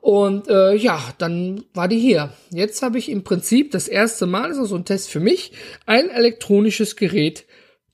Und 0.01 0.49
äh, 0.49 0.75
ja, 0.75 1.03
dann 1.19 1.65
war 1.75 1.89
die 1.89 1.99
hier. 1.99 2.33
Jetzt 2.51 2.83
habe 2.83 2.99
ich 2.99 3.11
im 3.11 3.23
Prinzip 3.23 3.71
das 3.71 3.87
erste 3.87 4.27
Mal, 4.27 4.49
das 4.49 4.59
ist 4.59 4.71
so 4.71 4.77
ein 4.77 4.85
Test 4.85 5.11
für 5.11 5.21
mich, 5.21 5.53
ein 5.87 6.09
elektronisches 6.09 6.97
Gerät 6.97 7.45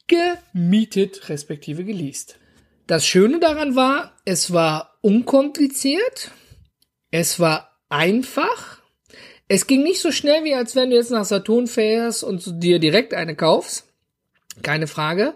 gemietet, 0.06 1.28
respektive 1.28 1.84
geleast. 1.84 2.38
Das 2.86 3.04
Schöne 3.04 3.40
daran 3.40 3.74
war, 3.74 4.12
es 4.24 4.52
war 4.52 4.98
unkompliziert, 5.00 6.30
es 7.10 7.40
war 7.40 7.76
einfach, 7.88 8.80
es 9.48 9.66
ging 9.66 9.82
nicht 9.82 10.00
so 10.00 10.12
schnell, 10.12 10.44
wie 10.44 10.54
als 10.54 10.76
wenn 10.76 10.90
du 10.90 10.96
jetzt 10.96 11.10
nach 11.10 11.24
Saturn 11.24 11.66
fährst 11.66 12.22
und 12.22 12.62
dir 12.62 12.78
direkt 12.78 13.14
eine 13.14 13.34
kaufst. 13.34 13.84
Keine 14.62 14.86
Frage. 14.86 15.34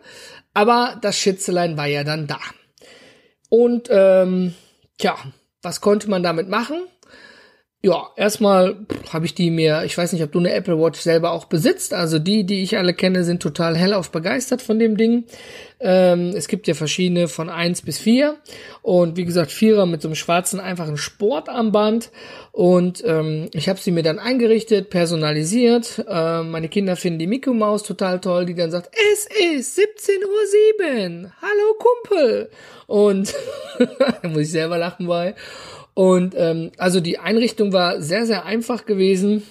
Aber 0.54 0.98
das 1.02 1.16
Schätzelein 1.16 1.76
war 1.76 1.86
ja 1.86 2.04
dann 2.04 2.26
da. 2.26 2.40
Und 3.48 3.88
ähm, 3.90 4.54
tja, 4.98 5.16
was 5.62 5.80
konnte 5.80 6.08
man 6.08 6.22
damit 6.22 6.48
machen? 6.48 6.82
Ja, 7.82 8.10
erstmal 8.14 8.76
habe 9.10 9.24
ich 9.24 9.34
die 9.34 9.50
mir, 9.50 9.84
ich 9.84 9.96
weiß 9.96 10.12
nicht, 10.12 10.22
ob 10.22 10.30
du 10.32 10.38
eine 10.38 10.52
Apple 10.52 10.78
Watch 10.78 11.00
selber 11.00 11.32
auch 11.32 11.46
besitzt. 11.46 11.94
Also 11.94 12.18
die, 12.18 12.44
die 12.44 12.62
ich 12.62 12.76
alle 12.76 12.92
kenne, 12.92 13.24
sind 13.24 13.40
total 13.40 13.74
hellauf 13.74 14.10
begeistert 14.10 14.60
von 14.60 14.78
dem 14.78 14.98
Ding. 14.98 15.24
Ähm, 15.80 16.34
es 16.36 16.46
gibt 16.46 16.68
ja 16.68 16.74
verschiedene 16.74 17.26
von 17.26 17.48
eins 17.48 17.80
bis 17.80 17.98
vier 17.98 18.36
Und 18.82 19.16
wie 19.16 19.24
gesagt, 19.24 19.50
Vierer 19.50 19.86
mit 19.86 20.02
so 20.02 20.08
einem 20.08 20.14
schwarzen, 20.14 20.60
einfachen 20.60 20.98
Sportarmband. 20.98 22.10
Und 22.52 23.02
ähm, 23.06 23.48
ich 23.54 23.70
habe 23.70 23.80
sie 23.80 23.92
mir 23.92 24.02
dann 24.02 24.18
eingerichtet, 24.18 24.90
personalisiert. 24.90 26.04
Ähm, 26.06 26.50
meine 26.50 26.68
Kinder 26.68 26.96
finden 26.96 27.18
die 27.18 27.26
Mickey 27.26 27.48
Maus 27.48 27.82
total 27.82 28.20
toll, 28.20 28.44
die 28.44 28.54
dann 28.54 28.70
sagt, 28.70 28.90
es 29.14 29.26
ist 29.56 29.78
17.07 29.78 31.22
Uhr. 31.24 31.32
Hallo 31.40 31.78
Kumpel. 31.78 32.50
Und 32.86 33.34
da 33.78 34.28
muss 34.28 34.42
ich 34.42 34.50
selber 34.50 34.76
lachen 34.76 35.06
bei. 35.06 35.34
Und 35.94 36.34
ähm, 36.36 36.70
also 36.78 37.00
die 37.00 37.18
Einrichtung 37.18 37.72
war 37.72 38.00
sehr, 38.00 38.26
sehr 38.26 38.44
einfach 38.44 38.86
gewesen 38.86 39.42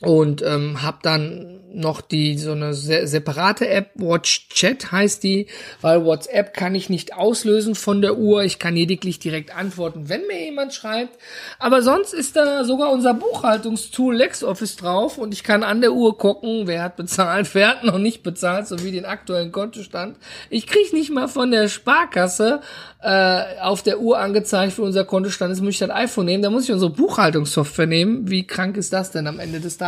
und 0.00 0.42
ähm, 0.42 0.82
habe 0.82 0.98
dann 1.02 1.60
noch 1.72 2.00
die 2.00 2.38
so 2.38 2.52
eine 2.52 2.72
se 2.72 3.06
separate 3.06 3.68
App 3.68 3.90
Watch 3.96 4.48
Chat 4.48 4.92
heißt 4.92 5.22
die, 5.24 5.48
weil 5.80 6.04
WhatsApp 6.04 6.54
kann 6.54 6.74
ich 6.74 6.88
nicht 6.88 7.14
auslösen 7.14 7.74
von 7.74 8.00
der 8.00 8.16
Uhr, 8.16 8.44
ich 8.44 8.60
kann 8.60 8.76
lediglich 8.76 9.18
direkt 9.18 9.56
antworten, 9.56 10.08
wenn 10.08 10.26
mir 10.28 10.44
jemand 10.44 10.72
schreibt, 10.72 11.18
aber 11.58 11.82
sonst 11.82 12.12
ist 12.12 12.36
da 12.36 12.64
sogar 12.64 12.92
unser 12.92 13.14
Buchhaltungstool 13.14 14.14
LexOffice 14.14 14.76
drauf 14.76 15.18
und 15.18 15.32
ich 15.32 15.42
kann 15.42 15.64
an 15.64 15.80
der 15.80 15.92
Uhr 15.92 16.16
gucken, 16.16 16.66
wer 16.66 16.82
hat 16.82 16.96
bezahlt, 16.96 17.50
wer 17.54 17.68
hat 17.68 17.84
noch 17.84 17.98
nicht 17.98 18.22
bezahlt, 18.22 18.68
sowie 18.68 18.92
den 18.92 19.04
aktuellen 19.04 19.50
Kontostand. 19.50 20.16
Ich 20.50 20.66
krieg 20.66 20.92
nicht 20.92 21.10
mal 21.10 21.28
von 21.28 21.50
der 21.50 21.68
Sparkasse 21.68 22.60
äh, 23.00 23.60
auf 23.60 23.82
der 23.82 24.00
Uhr 24.00 24.18
angezeigt, 24.18 24.74
für 24.74 24.82
unser 24.82 25.04
Kontostand 25.04 25.52
ist, 25.52 25.60
muss 25.60 25.74
ich 25.74 25.78
das 25.78 25.90
iPhone 25.90 26.26
nehmen, 26.26 26.42
da 26.42 26.50
muss 26.50 26.64
ich 26.64 26.72
unsere 26.72 26.90
Buchhaltungssoftware 26.90 27.86
nehmen. 27.86 28.30
Wie 28.30 28.46
krank 28.46 28.76
ist 28.76 28.92
das 28.92 29.10
denn 29.10 29.26
am 29.26 29.40
Ende 29.40 29.60
des 29.60 29.76
Tages? 29.76 29.83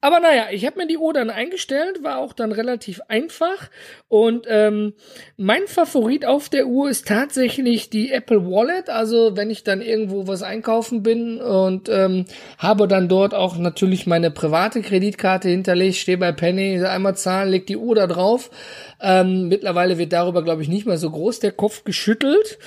Aber 0.00 0.20
naja, 0.20 0.46
ich 0.52 0.64
habe 0.64 0.78
mir 0.78 0.86
die 0.86 0.96
Uhr 0.96 1.12
dann 1.12 1.28
eingestellt, 1.28 2.04
war 2.04 2.18
auch 2.18 2.32
dann 2.32 2.52
relativ 2.52 3.00
einfach. 3.08 3.68
Und 4.06 4.46
ähm, 4.48 4.94
mein 5.36 5.66
Favorit 5.66 6.24
auf 6.24 6.48
der 6.48 6.68
Uhr 6.68 6.88
ist 6.88 7.08
tatsächlich 7.08 7.90
die 7.90 8.12
Apple 8.12 8.46
Wallet. 8.46 8.90
Also 8.90 9.36
wenn 9.36 9.50
ich 9.50 9.64
dann 9.64 9.82
irgendwo 9.82 10.28
was 10.28 10.44
einkaufen 10.44 11.02
bin 11.02 11.40
und 11.40 11.88
ähm, 11.88 12.26
habe 12.58 12.86
dann 12.86 13.08
dort 13.08 13.34
auch 13.34 13.58
natürlich 13.58 14.06
meine 14.06 14.30
private 14.30 14.82
Kreditkarte 14.82 15.48
hinterlegt, 15.48 15.96
stehe 15.96 16.18
bei 16.18 16.30
Penny, 16.30 16.84
einmal 16.84 17.16
zahlen, 17.16 17.50
leg 17.50 17.66
die 17.66 17.76
Uhr 17.76 17.96
da 17.96 18.06
drauf. 18.06 18.50
Ähm, 19.00 19.48
mittlerweile 19.48 19.98
wird 19.98 20.12
darüber, 20.12 20.42
glaube 20.42 20.62
ich, 20.62 20.68
nicht 20.68 20.86
mehr 20.86 20.98
so 20.98 21.10
groß 21.10 21.40
der 21.40 21.52
Kopf 21.52 21.82
geschüttelt. 21.82 22.58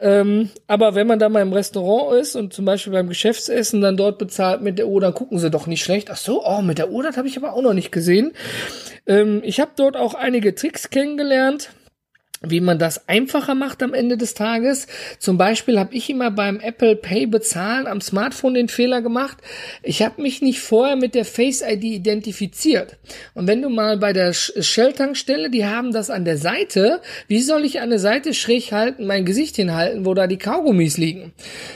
Ähm, 0.00 0.50
aber 0.66 0.96
wenn 0.96 1.06
man 1.06 1.20
da 1.20 1.28
mal 1.28 1.42
im 1.42 1.52
Restaurant 1.52 2.20
ist 2.20 2.34
und 2.34 2.52
zum 2.52 2.64
Beispiel 2.64 2.92
beim 2.92 3.08
Geschäftsessen 3.08 3.80
dann 3.80 3.96
dort 3.96 4.18
bezahlt 4.18 4.60
mit 4.60 4.78
der 4.78 4.88
Uhr, 4.88 5.00
dann 5.00 5.14
gucken 5.14 5.38
sie 5.38 5.50
doch 5.50 5.66
nicht 5.80 5.84
schlecht. 5.84 6.10
Ach 6.10 6.16
so, 6.16 6.44
oh, 6.44 6.60
mit 6.60 6.78
der 6.78 6.90
Uhr, 6.90 7.02
das 7.02 7.16
habe 7.16 7.26
ich 7.26 7.36
aber 7.36 7.54
auch 7.54 7.62
noch 7.62 7.72
nicht 7.72 7.90
gesehen. 7.90 8.32
Ähm, 9.06 9.40
ich 9.44 9.60
habe 9.60 9.72
dort 9.76 9.96
auch 9.96 10.14
einige 10.14 10.54
Tricks 10.54 10.90
kennengelernt 10.90 11.70
wie 12.42 12.60
man 12.60 12.78
das 12.78 13.06
einfacher 13.06 13.54
macht 13.54 13.82
am 13.82 13.92
Ende 13.92 14.16
des 14.16 14.32
Tages. 14.32 14.86
Zum 15.18 15.36
Beispiel 15.36 15.78
habe 15.78 15.94
ich 15.94 16.08
immer 16.08 16.30
beim 16.30 16.58
Apple 16.58 16.96
Pay 16.96 17.26
bezahlen 17.26 17.86
am 17.86 18.00
Smartphone 18.00 18.54
den 18.54 18.68
Fehler 18.68 19.02
gemacht. 19.02 19.36
Ich 19.82 20.02
habe 20.02 20.22
mich 20.22 20.40
nicht 20.40 20.60
vorher 20.60 20.96
mit 20.96 21.14
der 21.14 21.26
Face 21.26 21.60
ID 21.60 21.84
identifiziert. 21.84 22.96
Und 23.34 23.46
wenn 23.46 23.60
du 23.60 23.68
mal 23.68 23.98
bei 23.98 24.14
der 24.14 24.32
Shell-Tankstelle, 24.32 25.50
die 25.50 25.66
haben 25.66 25.92
das 25.92 26.08
an 26.08 26.24
der 26.24 26.38
Seite, 26.38 27.02
wie 27.28 27.40
soll 27.40 27.66
ich 27.66 27.82
an 27.82 27.90
der 27.90 27.98
Seite 27.98 28.32
schräg 28.32 28.72
halten, 28.72 29.06
mein 29.06 29.26
Gesicht 29.26 29.56
hinhalten, 29.56 30.06
wo 30.06 30.14
da 30.14 30.26
die 30.26 30.38
Kaugummis 30.38 30.96
liegen? 30.96 31.34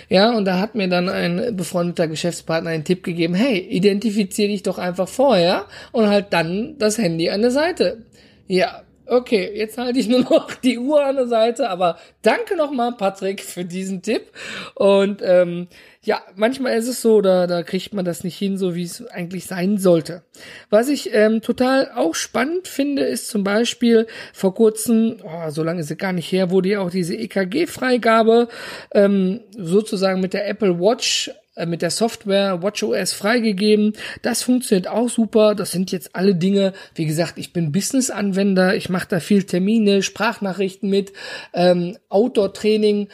Ja, 0.09 0.33
und 0.33 0.47
da 0.47 0.61
hat 0.61 0.75
mir 0.75 0.89
dann 0.89 1.11
ein 1.11 1.55
befreundeter 1.55 2.09
Geschäftspartner 2.09 2.71
einen 2.71 2.85
Tipp 2.85 3.05
gegeben, 3.05 3.35
hey, 3.35 3.59
identifiziere 3.59 4.49
dich 4.49 4.63
doch 4.63 4.79
einfach 4.79 5.09
vorher 5.09 5.67
und 5.93 6.09
halt 6.09 6.29
dann 6.31 6.77
das 6.79 6.97
Handy 6.97 7.29
an 7.29 7.43
der 7.43 7.51
Seite. 7.51 7.99
Ja, 8.47 8.83
Okay, 9.07 9.53
jetzt 9.55 9.77
halte 9.77 9.99
ich 9.99 10.09
nur 10.09 10.21
noch 10.21 10.55
die 10.55 10.79
Uhr 10.79 11.05
an 11.05 11.17
der 11.17 11.27
Seite, 11.27 11.69
aber 11.69 11.99
danke 12.23 12.57
nochmal, 12.57 12.93
Patrick, 12.93 13.43
für 13.43 13.65
diesen 13.65 14.01
Tipp. 14.01 14.31
Und 14.75 15.21
ähm, 15.23 15.69
ja, 16.03 16.23
manchmal 16.37 16.79
ist 16.79 16.89
es 16.89 17.03
so, 17.03 17.21
da, 17.21 17.47
da 17.47 17.63
kriegt 17.63 17.93
man 17.93 18.07
das 18.07 18.25
nicht 18.25 18.39
hin, 18.39 18.57
so 18.57 18.75
wie 18.75 18.83
es 18.83 19.07
eigentlich 19.07 19.45
sein 19.45 19.77
sollte. 19.77 20.23
Was 20.71 20.89
ich 20.89 21.13
ähm, 21.13 21.43
total 21.43 21.91
auch 21.95 22.15
spannend 22.15 22.67
finde, 22.67 23.05
ist 23.05 23.29
zum 23.29 23.45
Beispiel 23.45 24.07
vor 24.33 24.55
kurzem, 24.55 25.17
oh, 25.23 25.51
so 25.51 25.63
lange 25.63 25.81
ist 25.81 25.91
es 25.91 25.99
gar 25.99 26.13
nicht 26.13 26.33
her, 26.33 26.51
wurde 26.51 26.71
ja 26.71 26.81
auch 26.81 26.91
diese 26.91 27.15
EKG-Freigabe 27.15 28.49
ähm, 28.93 29.41
sozusagen 29.57 30.21
mit 30.21 30.33
der 30.33 30.49
Apple 30.49 30.81
Watch 30.81 31.31
mit 31.67 31.83
der 31.83 31.91
Software 31.91 32.63
WatchOS 32.63 33.13
freigegeben. 33.13 33.93
Das 34.23 34.43
funktioniert 34.43 34.89
auch 34.89 35.09
super. 35.09 35.55
Das 35.55 35.71
sind 35.71 35.93
jetzt 35.93 36.15
alle 36.17 36.35
Dinge. 36.35 36.73
Wie 36.95 37.07
gesagt, 37.07 37.35
ich 37.39 37.53
bin 37.53 37.73
Business-Anwender. 37.73 38.75
Ich 38.75 38.89
mache 38.89 39.09
da 39.09 39.21
viel 39.21 39.45
Termine, 39.45 40.03
Sprachnachrichten 40.03 40.91
mit, 40.91 41.13
ähm, 41.53 41.97
Outdoor-Training. 42.09 43.09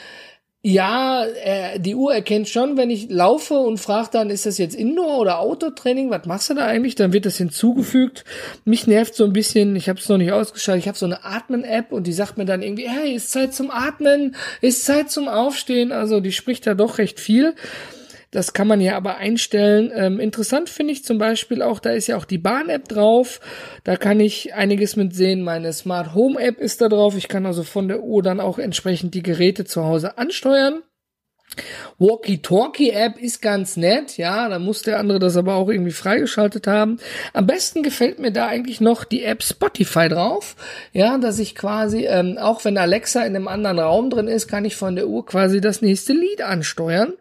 Ja, 0.63 1.25
äh, 1.25 1.81
die 1.81 1.95
Uhr 1.95 2.13
erkennt 2.13 2.47
schon, 2.47 2.77
wenn 2.77 2.91
ich 2.91 3.09
laufe 3.09 3.55
und 3.55 3.79
frage 3.79 4.11
dann, 4.13 4.29
ist 4.29 4.45
das 4.45 4.59
jetzt 4.59 4.75
Indoor- 4.75 5.19
oder 5.19 5.39
Outdoor-Training? 5.39 6.11
Was 6.11 6.27
machst 6.27 6.51
du 6.51 6.55
da 6.55 6.67
eigentlich? 6.67 6.95
Dann 6.97 7.15
wird 7.15 7.25
das 7.25 7.39
hinzugefügt. 7.39 8.27
Mich 8.67 8.87
nervt 8.87 9.15
so 9.15 9.25
ein 9.25 9.33
bisschen, 9.33 9.75
ich 9.75 9.89
habe 9.89 9.99
es 9.99 10.09
noch 10.11 10.19
nicht 10.19 10.33
ausgeschaltet, 10.33 10.85
ich 10.85 10.89
habe 10.89 10.99
so 10.99 11.07
eine 11.07 11.25
Atmen-App 11.25 11.93
und 11.93 12.07
die 12.07 12.13
sagt 12.13 12.37
mir 12.37 12.45
dann 12.45 12.61
irgendwie, 12.61 12.87
hey, 12.87 13.15
ist 13.15 13.31
Zeit 13.31 13.55
zum 13.55 13.71
Atmen, 13.71 14.37
ist 14.61 14.85
Zeit 14.85 15.11
zum 15.11 15.29
Aufstehen. 15.29 15.93
Also 15.93 16.21
die 16.21 16.33
spricht 16.33 16.67
da 16.67 16.75
doch 16.75 16.99
recht 16.99 17.21
viel. 17.21 17.55
Das 18.31 18.53
kann 18.53 18.69
man 18.69 18.81
ja 18.81 18.97
aber 18.97 19.17
einstellen. 19.17 19.91
Ähm, 19.95 20.21
interessant 20.21 20.69
finde 20.69 20.93
ich 20.93 21.05
zum 21.05 21.19
Beispiel 21.19 21.63
auch, 21.63 21.81
da 21.81 21.91
ist 21.91 22.07
ja 22.07 22.17
auch 22.17 22.25
die 22.25 22.39
Bahn-App 22.39 22.89
drauf. 22.89 23.41
Da 23.83 23.97
kann 23.97 24.21
ich 24.21 24.55
einiges 24.55 24.95
mit 24.95 25.15
sehen. 25.15 25.43
Meine 25.43 25.73
Smart 25.73 26.15
Home 26.15 26.41
App 26.41 26.61
ist 26.61 26.81
da 26.81 26.89
drauf. 26.89 27.17
Ich 27.17 27.27
kann 27.27 27.45
also 27.45 27.65
von 27.65 27.89
der 27.89 28.03
Uhr 28.03 28.23
dann 28.23 28.39
auch 28.39 28.59
entsprechend 28.59 29.15
die 29.15 29.23
Geräte 29.23 29.65
zu 29.65 29.85
Hause 29.85 30.17
ansteuern. 30.17 30.83
Walkie-Talkie-App 31.99 33.19
ist 33.19 33.43
ganz 33.43 33.77
nett, 33.77 34.17
ja, 34.17 34.49
da 34.49 34.59
muss 34.59 34.83
der 34.83 34.99
andere 34.99 35.19
das 35.19 35.37
aber 35.37 35.55
auch 35.55 35.69
irgendwie 35.69 35.91
freigeschaltet 35.91 36.67
haben. 36.67 36.99
Am 37.33 37.47
besten 37.47 37.83
gefällt 37.83 38.19
mir 38.19 38.31
da 38.31 38.47
eigentlich 38.47 38.81
noch 38.81 39.05
die 39.05 39.25
App 39.25 39.43
Spotify 39.43 40.09
drauf, 40.09 40.57
ja, 40.93 41.19
dass 41.19 41.39
ich 41.39 41.55
quasi, 41.55 42.07
ähm, 42.07 42.39
auch 42.39 42.65
wenn 42.65 42.79
Alexa 42.79 43.23
in 43.23 43.35
einem 43.35 43.49
anderen 43.49 43.81
Raum 43.81 44.11
drin 44.11 44.29
ist, 44.29 44.49
kann 44.49 44.65
ich 44.65 44.77
von 44.77 44.95
der 44.95 45.09
Uhr 45.09 45.27
quasi 45.27 45.61
das 45.61 45.83
nächste 45.83 46.13
Lied 46.13 46.41
ansteuern. 46.43 47.15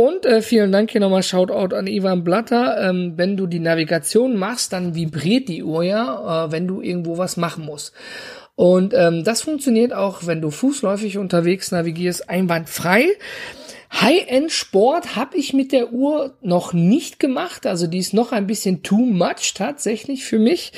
Und 0.00 0.24
äh, 0.24 0.40
vielen 0.40 0.72
Dank 0.72 0.92
hier 0.92 1.02
nochmal 1.02 1.22
Shoutout 1.22 1.76
an 1.76 1.86
Ivan 1.86 2.24
Blatter. 2.24 2.88
Ähm, 2.88 3.12
wenn 3.16 3.36
du 3.36 3.46
die 3.46 3.58
Navigation 3.58 4.34
machst, 4.34 4.72
dann 4.72 4.94
vibriert 4.94 5.46
die 5.50 5.62
Uhr 5.62 5.82
ja, 5.82 6.46
äh, 6.46 6.52
wenn 6.52 6.66
du 6.66 6.80
irgendwo 6.80 7.18
was 7.18 7.36
machen 7.36 7.66
musst. 7.66 7.92
Und 8.54 8.94
ähm, 8.94 9.24
das 9.24 9.42
funktioniert 9.42 9.92
auch, 9.92 10.26
wenn 10.26 10.40
du 10.40 10.50
fußläufig 10.50 11.18
unterwegs 11.18 11.70
navigierst, 11.70 12.30
einwandfrei. 12.30 13.08
High-End-Sport 13.92 15.16
habe 15.16 15.36
ich 15.36 15.52
mit 15.52 15.72
der 15.72 15.92
Uhr 15.92 16.36
noch 16.42 16.72
nicht 16.72 17.18
gemacht. 17.18 17.66
Also 17.66 17.88
die 17.88 17.98
ist 17.98 18.14
noch 18.14 18.30
ein 18.30 18.46
bisschen 18.46 18.84
too 18.84 19.04
much 19.04 19.54
tatsächlich 19.54 20.24
für 20.24 20.38
mich. 20.38 20.72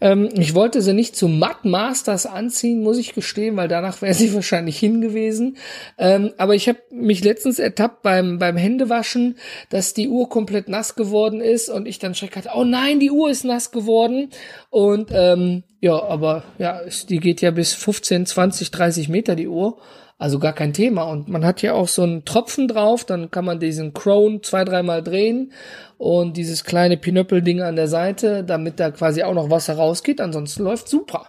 Ähm, 0.00 0.30
ich 0.38 0.54
wollte 0.54 0.80
sie 0.80 0.94
nicht 0.94 1.14
zu 1.14 1.28
Matt 1.28 1.66
Masters 1.66 2.24
anziehen, 2.24 2.82
muss 2.82 2.96
ich 2.96 3.14
gestehen, 3.14 3.56
weil 3.56 3.68
danach 3.68 4.00
wäre 4.00 4.14
sie 4.14 4.32
wahrscheinlich 4.34 4.78
hingewiesen. 4.78 5.58
Ähm, 5.98 6.32
aber 6.38 6.54
ich 6.54 6.66
habe 6.68 6.78
mich 6.90 7.22
letztens 7.22 7.58
ertappt 7.58 8.02
beim, 8.02 8.38
beim 8.38 8.56
Händewaschen, 8.56 9.36
dass 9.68 9.92
die 9.92 10.08
Uhr 10.08 10.30
komplett 10.30 10.68
nass 10.68 10.94
geworden 10.94 11.42
ist 11.42 11.68
und 11.68 11.86
ich 11.86 11.98
dann 11.98 12.14
schreck 12.14 12.34
hatte, 12.34 12.50
oh 12.54 12.64
nein, 12.64 12.98
die 12.98 13.10
Uhr 13.10 13.30
ist 13.30 13.44
nass 13.44 13.72
geworden. 13.72 14.30
Und 14.70 15.10
ähm, 15.12 15.64
ja, 15.84 16.02
aber 16.02 16.44
ja, 16.56 16.80
die 17.10 17.18
geht 17.18 17.42
ja 17.42 17.50
bis 17.50 17.74
15, 17.74 18.24
20, 18.24 18.70
30 18.70 19.10
Meter 19.10 19.36
die 19.36 19.48
Uhr. 19.48 19.76
Also 20.16 20.38
gar 20.38 20.54
kein 20.54 20.72
Thema. 20.72 21.02
Und 21.02 21.28
man 21.28 21.44
hat 21.44 21.60
ja 21.60 21.74
auch 21.74 21.88
so 21.88 22.00
einen 22.04 22.24
Tropfen 22.24 22.68
drauf, 22.68 23.04
dann 23.04 23.30
kann 23.30 23.44
man 23.44 23.60
diesen 23.60 23.92
Crown 23.92 24.42
zwei, 24.42 24.64
dreimal 24.64 25.02
drehen 25.02 25.52
und 25.98 26.38
dieses 26.38 26.64
kleine 26.64 26.96
Pinöppelding 26.96 27.60
an 27.60 27.76
der 27.76 27.88
Seite, 27.88 28.44
damit 28.44 28.80
da 28.80 28.92
quasi 28.92 29.24
auch 29.24 29.34
noch 29.34 29.50
Wasser 29.50 29.74
rausgeht. 29.74 30.22
Ansonsten 30.22 30.62
läuft 30.62 30.88
super. 30.88 31.28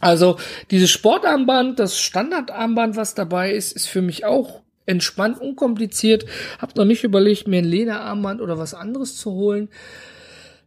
Also 0.00 0.38
dieses 0.72 0.90
Sportarmband, 0.90 1.78
das 1.78 2.00
Standardarmband, 2.00 2.96
was 2.96 3.14
dabei 3.14 3.52
ist, 3.52 3.76
ist 3.76 3.86
für 3.86 4.02
mich 4.02 4.24
auch 4.24 4.62
entspannt, 4.86 5.40
unkompliziert. 5.40 6.26
Hab 6.58 6.74
noch 6.74 6.84
nicht 6.84 7.04
überlegt, 7.04 7.46
mir 7.46 7.58
ein 7.58 7.64
Lederarmband 7.64 8.40
oder 8.40 8.58
was 8.58 8.74
anderes 8.74 9.16
zu 9.16 9.30
holen. 9.30 9.68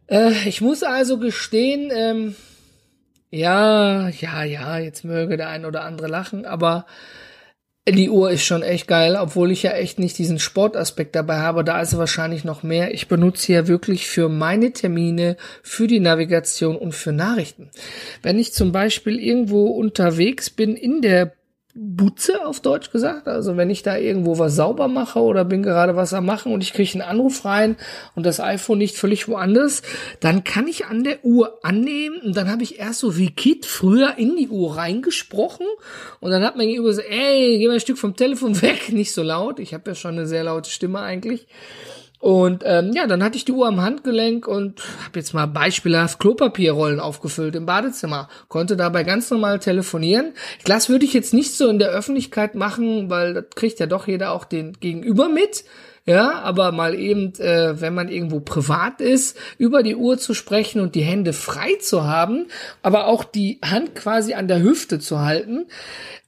Äh, 0.06 0.48
ich 0.48 0.62
muss 0.62 0.82
also 0.82 1.18
gestehen, 1.18 1.92
ähm, 1.94 2.36
ja, 3.32 4.08
ja, 4.10 4.44
ja, 4.44 4.78
jetzt 4.78 5.04
möge 5.04 5.36
der 5.36 5.48
ein 5.48 5.64
oder 5.64 5.82
andere 5.84 6.06
lachen, 6.06 6.44
aber 6.44 6.86
die 7.88 8.10
Uhr 8.10 8.30
ist 8.30 8.44
schon 8.44 8.62
echt 8.62 8.86
geil, 8.86 9.16
obwohl 9.18 9.50
ich 9.50 9.64
ja 9.64 9.72
echt 9.72 9.98
nicht 9.98 10.16
diesen 10.16 10.38
Sportaspekt 10.38 11.16
dabei 11.16 11.38
habe. 11.38 11.64
Da 11.64 11.80
ist 11.80 11.96
wahrscheinlich 11.96 12.44
noch 12.44 12.62
mehr. 12.62 12.94
Ich 12.94 13.08
benutze 13.08 13.52
ja 13.52 13.66
wirklich 13.66 14.06
für 14.06 14.28
meine 14.28 14.72
Termine, 14.72 15.36
für 15.62 15.88
die 15.88 15.98
Navigation 15.98 16.76
und 16.76 16.94
für 16.94 17.10
Nachrichten. 17.10 17.70
Wenn 18.22 18.38
ich 18.38 18.52
zum 18.52 18.70
Beispiel 18.70 19.18
irgendwo 19.18 19.66
unterwegs 19.66 20.48
bin 20.48 20.76
in 20.76 21.02
der 21.02 21.32
Butze 21.74 22.44
auf 22.44 22.60
Deutsch 22.60 22.90
gesagt. 22.90 23.28
Also 23.28 23.56
wenn 23.56 23.70
ich 23.70 23.82
da 23.82 23.96
irgendwo 23.96 24.38
was 24.38 24.54
sauber 24.56 24.88
mache 24.88 25.20
oder 25.20 25.44
bin 25.44 25.62
gerade 25.62 25.96
was 25.96 26.12
am 26.12 26.26
machen 26.26 26.52
und 26.52 26.62
ich 26.62 26.74
kriege 26.74 26.92
einen 26.92 27.02
Anruf 27.02 27.46
rein 27.46 27.76
und 28.14 28.26
das 28.26 28.40
iPhone 28.40 28.78
nicht 28.78 28.96
völlig 28.96 29.26
woanders, 29.26 29.80
dann 30.20 30.44
kann 30.44 30.68
ich 30.68 30.86
an 30.86 31.02
der 31.02 31.24
Uhr 31.24 31.58
annehmen 31.62 32.20
und 32.22 32.36
dann 32.36 32.50
habe 32.50 32.62
ich 32.62 32.78
erst 32.78 33.00
so 33.00 33.16
wie 33.16 33.30
Kit 33.30 33.64
früher 33.64 34.18
in 34.18 34.36
die 34.36 34.48
Uhr 34.48 34.76
reingesprochen 34.76 35.66
und 36.20 36.30
dann 36.30 36.44
hat 36.44 36.56
man 36.56 36.66
gegenüber 36.66 36.92
so, 36.92 37.00
ey, 37.00 37.58
geh 37.58 37.66
mal 37.68 37.74
ein 37.74 37.80
Stück 37.80 37.98
vom 37.98 38.16
Telefon 38.16 38.60
weg, 38.60 38.88
nicht 38.92 39.12
so 39.12 39.22
laut. 39.22 39.58
Ich 39.58 39.72
habe 39.72 39.90
ja 39.90 39.94
schon 39.94 40.12
eine 40.12 40.26
sehr 40.26 40.44
laute 40.44 40.70
Stimme 40.70 41.00
eigentlich. 41.00 41.46
Und 42.22 42.62
ähm, 42.64 42.92
ja, 42.94 43.08
dann 43.08 43.20
hatte 43.20 43.36
ich 43.36 43.44
die 43.44 43.50
Uhr 43.50 43.66
am 43.66 43.80
Handgelenk 43.80 44.46
und 44.46 44.80
habe 45.04 45.18
jetzt 45.18 45.34
mal 45.34 45.46
beispielhaft 45.46 46.20
Klopapierrollen 46.20 47.00
aufgefüllt 47.00 47.56
im 47.56 47.66
Badezimmer. 47.66 48.28
Konnte 48.46 48.76
dabei 48.76 49.02
ganz 49.02 49.28
normal 49.28 49.58
telefonieren. 49.58 50.32
Das 50.64 50.88
würde 50.88 51.04
ich 51.04 51.14
jetzt 51.14 51.34
nicht 51.34 51.56
so 51.56 51.68
in 51.68 51.80
der 51.80 51.88
Öffentlichkeit 51.88 52.54
machen, 52.54 53.10
weil 53.10 53.34
das 53.34 53.46
kriegt 53.56 53.80
ja 53.80 53.86
doch 53.86 54.06
jeder 54.06 54.30
auch 54.30 54.44
den 54.44 54.74
Gegenüber 54.74 55.28
mit. 55.28 55.64
Ja, 56.06 56.42
aber 56.42 56.70
mal 56.70 56.94
eben, 56.94 57.34
äh, 57.40 57.80
wenn 57.80 57.92
man 57.92 58.08
irgendwo 58.08 58.38
privat 58.38 59.00
ist, 59.00 59.36
über 59.58 59.82
die 59.82 59.96
Uhr 59.96 60.16
zu 60.16 60.32
sprechen 60.32 60.80
und 60.80 60.94
die 60.94 61.02
Hände 61.02 61.32
frei 61.32 61.74
zu 61.80 62.04
haben, 62.04 62.46
aber 62.82 63.08
auch 63.08 63.24
die 63.24 63.58
Hand 63.64 63.96
quasi 63.96 64.34
an 64.34 64.46
der 64.46 64.62
Hüfte 64.62 65.00
zu 65.00 65.18
halten, 65.18 65.66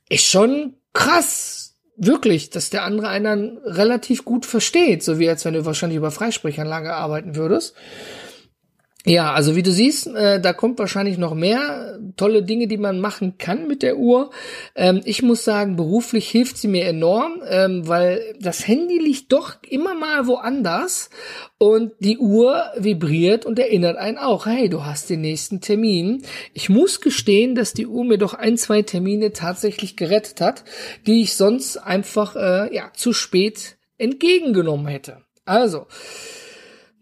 ist 0.09 0.27
schon 0.27 0.75
krass 0.93 1.63
wirklich, 1.97 2.51
dass 2.51 2.71
der 2.71 2.83
andere 2.83 3.09
einen 3.09 3.59
relativ 3.65 4.25
gut 4.25 4.47
versteht, 4.47 5.03
so 5.03 5.19
wie 5.19 5.29
als 5.29 5.45
wenn 5.45 5.55
du 5.55 5.65
wahrscheinlich 5.65 5.99
über 5.99 6.11
Freisprechanlage 6.11 6.93
arbeiten 6.93 7.37
würdest. 7.37 7.75
Ja, 9.06 9.34
also 9.34 9.54
wie 9.54 9.62
du 9.62 9.70
siehst, 9.70 10.06
äh, 10.06 10.40
da 10.40 10.54
kommt 10.54 10.78
wahrscheinlich 10.78 11.18
noch 11.18 11.34
mehr 11.34 11.99
tolle 12.16 12.42
Dinge, 12.42 12.68
die 12.68 12.78
man 12.78 13.00
machen 13.00 13.37
kann 13.37 13.68
mit 13.68 13.82
der 13.82 13.99
Uhr. 13.99 14.30
Ähm, 14.75 15.02
ich 15.04 15.23
muss 15.23 15.44
sagen, 15.44 15.76
beruflich 15.76 16.30
hilft 16.30 16.56
sie 16.56 16.68
mir 16.68 16.87
enorm, 16.87 17.42
ähm, 17.46 17.87
weil 17.87 18.34
das 18.40 18.66
Handy 18.66 18.99
liegt 18.99 19.30
doch 19.30 19.56
immer 19.68 19.94
mal 19.94 20.26
woanders 20.26 21.11
und 21.58 21.92
die 21.99 22.16
Uhr 22.16 22.64
vibriert 22.78 23.44
und 23.44 23.58
erinnert 23.58 23.99
einen 23.99 24.16
auch, 24.16 24.46
hey, 24.46 24.70
du 24.70 24.87
hast 24.87 25.11
den 25.11 25.20
nächsten 25.20 25.61
Termin. 25.61 26.23
Ich 26.54 26.70
muss 26.70 27.02
gestehen, 27.02 27.54
dass 27.54 27.75
die 27.75 27.87
Uhr 27.87 28.06
mir 28.06 28.16
doch 28.16 28.32
ein, 28.32 28.56
zwei 28.56 28.80
Termine 28.80 29.34
tatsächlich 29.34 29.99
gerettet 29.99 30.40
hat, 30.40 30.64
die 31.06 31.21
ich 31.21 31.34
sonst 31.34 31.76
einfach 31.76 32.36
äh, 32.36 32.75
ja 32.75 32.90
zu 32.95 33.12
spät 33.12 33.76
entgegengenommen 33.99 34.86
hätte. 34.86 35.19
Also, 35.45 35.88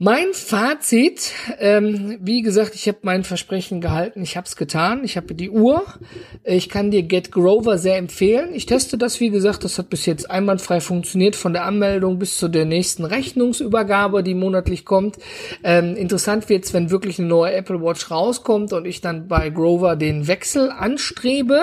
mein 0.02 0.32
Fazit, 0.32 1.30
ähm, 1.60 2.18
wie 2.20 2.42
gesagt, 2.42 2.74
ich 2.74 2.88
habe 2.88 2.98
mein 3.02 3.22
Versprechen 3.22 3.80
gehalten, 3.80 4.20
ich 4.20 4.36
habe 4.36 4.48
es 4.48 4.56
getan, 4.56 5.04
ich 5.04 5.16
habe 5.16 5.32
die 5.32 5.48
Uhr. 5.48 5.84
Ich 6.42 6.68
kann 6.68 6.90
dir 6.90 7.04
Get 7.04 7.30
Grover 7.30 7.78
sehr 7.78 7.98
empfehlen. 7.98 8.52
Ich 8.52 8.66
teste 8.66 8.98
das, 8.98 9.20
wie 9.20 9.30
gesagt, 9.30 9.62
das 9.62 9.78
hat 9.78 9.90
bis 9.90 10.04
jetzt 10.06 10.28
einwandfrei 10.28 10.80
funktioniert, 10.80 11.36
von 11.36 11.52
der 11.52 11.66
Anmeldung 11.66 12.18
bis 12.18 12.36
zu 12.36 12.48
der 12.48 12.64
nächsten 12.64 13.04
Rechnungsübergabe, 13.04 14.24
die 14.24 14.34
monatlich 14.34 14.84
kommt. 14.84 15.18
Ähm, 15.62 15.94
interessant 15.94 16.48
wird's, 16.48 16.74
wenn 16.74 16.90
wirklich 16.90 17.20
eine 17.20 17.28
neue 17.28 17.52
Apple 17.52 17.80
Watch 17.80 18.10
rauskommt 18.10 18.72
und 18.72 18.86
ich 18.86 19.02
dann 19.02 19.28
bei 19.28 19.50
Grover 19.50 19.94
den 19.94 20.26
Wechsel 20.26 20.72
anstrebe. 20.72 21.60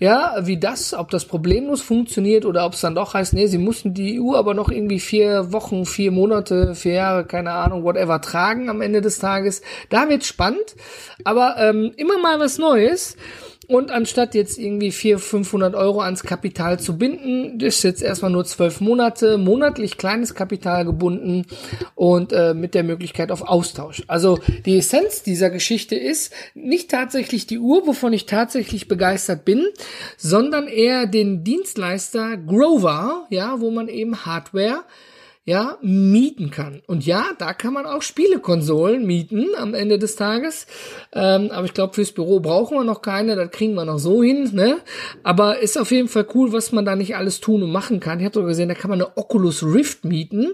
Ja, 0.00 0.34
wie 0.42 0.58
das, 0.58 0.94
ob 0.94 1.12
das 1.12 1.26
problemlos 1.26 1.80
funktioniert 1.80 2.44
oder 2.44 2.66
ob 2.66 2.72
es 2.72 2.80
dann 2.80 2.96
doch 2.96 3.14
heißt, 3.14 3.34
nee, 3.34 3.46
sie 3.46 3.58
mussten 3.58 3.94
die 3.94 4.18
Uhr 4.18 4.36
aber 4.36 4.54
noch 4.54 4.68
irgendwie 4.68 4.98
vier 4.98 5.52
Wochen, 5.52 5.86
vier 5.86 6.10
Monate, 6.10 6.74
vier 6.74 6.94
Jahre, 6.94 7.24
keine 7.24 7.52
Ahnung, 7.52 7.67
Ahnung, 7.68 7.84
whatever 7.84 8.20
tragen 8.20 8.68
am 8.68 8.80
Ende 8.80 9.00
des 9.00 9.18
Tages. 9.18 9.62
Da 9.90 10.08
wird 10.08 10.24
spannend, 10.24 10.76
aber 11.24 11.56
ähm, 11.58 11.92
immer 11.96 12.18
mal 12.18 12.40
was 12.40 12.58
Neues. 12.58 13.16
Und 13.68 13.90
anstatt 13.90 14.34
jetzt 14.34 14.58
irgendwie 14.58 14.90
400, 14.90 15.22
500 15.22 15.74
Euro 15.74 16.00
ans 16.00 16.22
Kapital 16.22 16.80
zu 16.80 16.96
binden, 16.96 17.60
ist 17.60 17.82
jetzt 17.82 18.02
erstmal 18.02 18.30
nur 18.30 18.46
zwölf 18.46 18.80
Monate, 18.80 19.36
monatlich 19.36 19.98
kleines 19.98 20.34
Kapital 20.34 20.86
gebunden 20.86 21.44
und 21.94 22.32
äh, 22.32 22.54
mit 22.54 22.74
der 22.74 22.82
Möglichkeit 22.82 23.30
auf 23.30 23.42
Austausch. 23.42 24.02
Also 24.06 24.38
die 24.64 24.78
Essenz 24.78 25.22
dieser 25.22 25.50
Geschichte 25.50 25.96
ist 25.96 26.32
nicht 26.54 26.90
tatsächlich 26.90 27.46
die 27.46 27.58
Uhr, 27.58 27.86
wovon 27.86 28.14
ich 28.14 28.24
tatsächlich 28.24 28.88
begeistert 28.88 29.44
bin, 29.44 29.66
sondern 30.16 30.66
eher 30.66 31.04
den 31.04 31.44
Dienstleister 31.44 32.38
Grover, 32.38 33.26
ja, 33.28 33.60
wo 33.60 33.70
man 33.70 33.88
eben 33.88 34.24
Hardware 34.24 34.84
ja, 35.48 35.78
mieten 35.80 36.50
kann. 36.50 36.82
Und 36.86 37.06
ja, 37.06 37.24
da 37.38 37.54
kann 37.54 37.72
man 37.72 37.86
auch 37.86 38.02
Spielekonsolen 38.02 39.06
mieten 39.06 39.46
am 39.56 39.72
Ende 39.72 39.98
des 39.98 40.14
Tages. 40.14 40.66
Ähm, 41.14 41.50
aber 41.50 41.64
ich 41.64 41.72
glaube, 41.72 41.94
fürs 41.94 42.12
Büro 42.12 42.40
brauchen 42.40 42.76
wir 42.76 42.84
noch 42.84 43.00
keine, 43.00 43.34
das 43.34 43.50
kriegen 43.50 43.72
wir 43.72 43.86
noch 43.86 43.98
so 43.98 44.22
hin, 44.22 44.50
ne? 44.52 44.76
Aber 45.22 45.60
ist 45.60 45.78
auf 45.78 45.90
jeden 45.90 46.08
Fall 46.08 46.26
cool, 46.34 46.52
was 46.52 46.72
man 46.72 46.84
da 46.84 46.96
nicht 46.96 47.16
alles 47.16 47.40
tun 47.40 47.62
und 47.62 47.72
machen 47.72 47.98
kann. 47.98 48.18
Ich 48.18 48.26
habe 48.26 48.34
sogar 48.34 48.50
gesehen, 48.50 48.68
da 48.68 48.74
kann 48.74 48.90
man 48.90 49.00
eine 49.00 49.16
Oculus 49.16 49.62
Rift 49.62 50.04
mieten. 50.04 50.48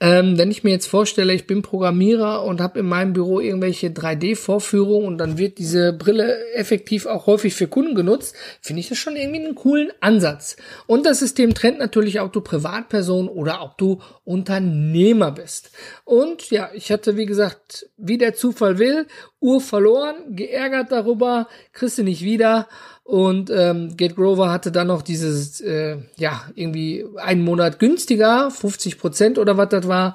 Ähm, 0.00 0.38
wenn 0.38 0.50
ich 0.50 0.62
mir 0.62 0.70
jetzt 0.70 0.86
vorstelle, 0.86 1.32
ich 1.34 1.46
bin 1.46 1.62
Programmierer 1.62 2.44
und 2.44 2.60
habe 2.60 2.78
in 2.78 2.86
meinem 2.86 3.12
Büro 3.12 3.40
irgendwelche 3.40 3.88
3D-Vorführungen 3.88 5.06
und 5.06 5.18
dann 5.18 5.38
wird 5.38 5.58
diese 5.58 5.92
Brille 5.92 6.38
effektiv 6.54 7.06
auch 7.06 7.26
häufig 7.26 7.54
für 7.54 7.66
Kunden 7.66 7.94
genutzt, 7.94 8.36
finde 8.60 8.80
ich 8.80 8.88
das 8.88 8.98
schon 8.98 9.16
irgendwie 9.16 9.44
einen 9.44 9.54
coolen 9.56 9.90
Ansatz. 10.00 10.56
Und 10.86 11.04
das 11.04 11.18
System 11.18 11.52
trennt 11.54 11.78
natürlich, 11.78 12.20
ob 12.20 12.32
du 12.32 12.40
Privatperson 12.40 13.28
oder 13.28 13.62
ob 13.62 13.76
du 13.76 14.00
Unternehmer 14.24 15.32
bist. 15.32 15.72
Und 16.04 16.50
ja, 16.50 16.70
ich 16.74 16.92
hatte, 16.92 17.16
wie 17.16 17.26
gesagt, 17.26 17.88
wie 17.96 18.18
der 18.18 18.34
Zufall 18.34 18.78
will, 18.78 19.06
Uhr 19.40 19.60
verloren, 19.60 20.36
geärgert 20.36 20.92
darüber, 20.92 21.48
kriegst 21.72 21.98
du 21.98 22.02
nicht 22.02 22.22
wieder. 22.22 22.68
Und 23.08 23.48
ähm, 23.48 23.96
Gate 23.96 24.16
Grover 24.16 24.52
hatte 24.52 24.70
dann 24.70 24.88
noch 24.88 25.00
dieses, 25.00 25.62
äh, 25.62 25.96
ja, 26.18 26.42
irgendwie 26.54 27.06
einen 27.16 27.42
Monat 27.42 27.78
günstiger, 27.78 28.50
50 28.50 28.98
Prozent 28.98 29.38
oder 29.38 29.56
was 29.56 29.70
das 29.70 29.88
war. 29.88 30.14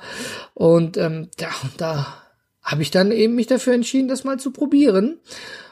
Und 0.53 0.95
ähm, 0.97 1.29
ja, 1.39 1.49
da 1.77 2.05
habe 2.61 2.83
ich 2.83 2.91
dann 2.91 3.11
eben 3.11 3.33
mich 3.33 3.47
dafür 3.47 3.73
entschieden, 3.73 4.09
das 4.09 4.25
mal 4.25 4.37
zu 4.37 4.51
probieren. 4.51 5.17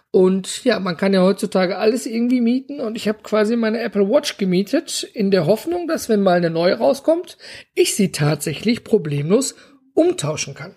Und 0.10 0.64
ja, 0.64 0.80
man 0.80 0.98
kann 0.98 1.14
ja 1.14 1.22
heutzutage 1.22 1.78
alles 1.78 2.08
irgendwie 2.08 2.42
mieten 2.42 2.80
und 2.80 2.96
ich 2.96 3.08
habe 3.08 3.20
quasi 3.22 3.56
meine 3.56 3.82
Apple 3.82 4.10
Watch 4.10 4.38
gemietet 4.38 5.04
in 5.14 5.30
der 5.30 5.46
Hoffnung, 5.46 5.88
dass 5.88 6.10
wenn 6.10 6.24
mal 6.24 6.38
eine 6.38 6.50
neue 6.50 6.80
rauskommt, 6.80 7.38
ich 7.76 7.94
sie 7.94 8.12
tatsächlich 8.12 8.84
problemlos 8.84 9.54
umtauschen 9.94 10.56
kann. 10.56 10.76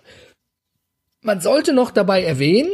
Man 1.21 1.41
sollte 1.41 1.73
noch 1.73 1.89
dabei 1.89 2.23
erwähnen, 2.23 2.69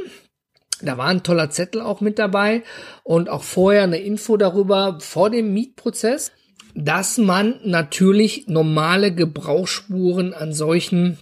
da 0.84 0.98
war 0.98 1.08
ein 1.08 1.24
toller 1.24 1.50
Zettel 1.50 1.82
auch 1.82 2.02
mit 2.02 2.20
dabei 2.20 2.64
und 3.04 3.30
auch 3.30 3.44
vorher 3.44 3.84
eine 3.84 4.00
Info 4.00 4.38
darüber 4.38 4.98
vor 5.00 5.30
dem 5.30 5.54
Mietprozess, 5.54 6.32
dass 6.76 7.18
man 7.18 7.60
natürlich 7.64 8.48
normale 8.48 9.14
Gebrauchsspuren 9.14 10.34
an 10.34 10.54
solchen 10.54 11.18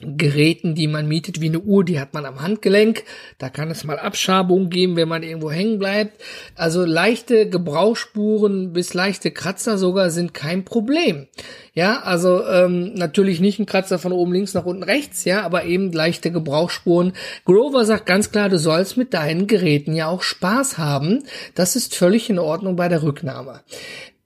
Geräten, 0.00 0.76
die 0.76 0.86
man 0.86 1.08
mietet, 1.08 1.40
wie 1.40 1.48
eine 1.48 1.58
Uhr, 1.58 1.84
die 1.84 1.98
hat 1.98 2.14
man 2.14 2.24
am 2.24 2.40
Handgelenk. 2.40 3.02
Da 3.38 3.48
kann 3.48 3.68
es 3.68 3.82
mal 3.82 3.98
Abschabungen 3.98 4.70
geben, 4.70 4.94
wenn 4.94 5.08
man 5.08 5.24
irgendwo 5.24 5.50
hängen 5.50 5.80
bleibt. 5.80 6.22
Also 6.54 6.84
leichte 6.84 7.48
Gebrauchsspuren 7.48 8.72
bis 8.72 8.94
leichte 8.94 9.32
Kratzer 9.32 9.76
sogar 9.76 10.10
sind 10.10 10.34
kein 10.34 10.64
Problem. 10.64 11.26
Ja, 11.74 12.00
also 12.02 12.46
ähm, 12.46 12.94
natürlich 12.94 13.40
nicht 13.40 13.58
ein 13.58 13.66
Kratzer 13.66 13.98
von 13.98 14.12
oben 14.12 14.32
links 14.32 14.54
nach 14.54 14.66
unten 14.66 14.84
rechts, 14.84 15.24
ja, 15.24 15.42
aber 15.42 15.64
eben 15.64 15.90
leichte 15.90 16.30
Gebrauchsspuren. 16.30 17.12
Grover 17.44 17.84
sagt 17.84 18.06
ganz 18.06 18.30
klar, 18.30 18.48
du 18.48 18.58
sollst 18.58 18.96
mit 18.96 19.14
deinen 19.14 19.48
Geräten 19.48 19.94
ja 19.94 20.06
auch 20.06 20.22
Spaß 20.22 20.78
haben. 20.78 21.24
Das 21.56 21.74
ist 21.74 21.96
völlig 21.96 22.30
in 22.30 22.38
Ordnung 22.38 22.76
bei 22.76 22.88
der 22.88 23.02
Rücknahme. 23.02 23.62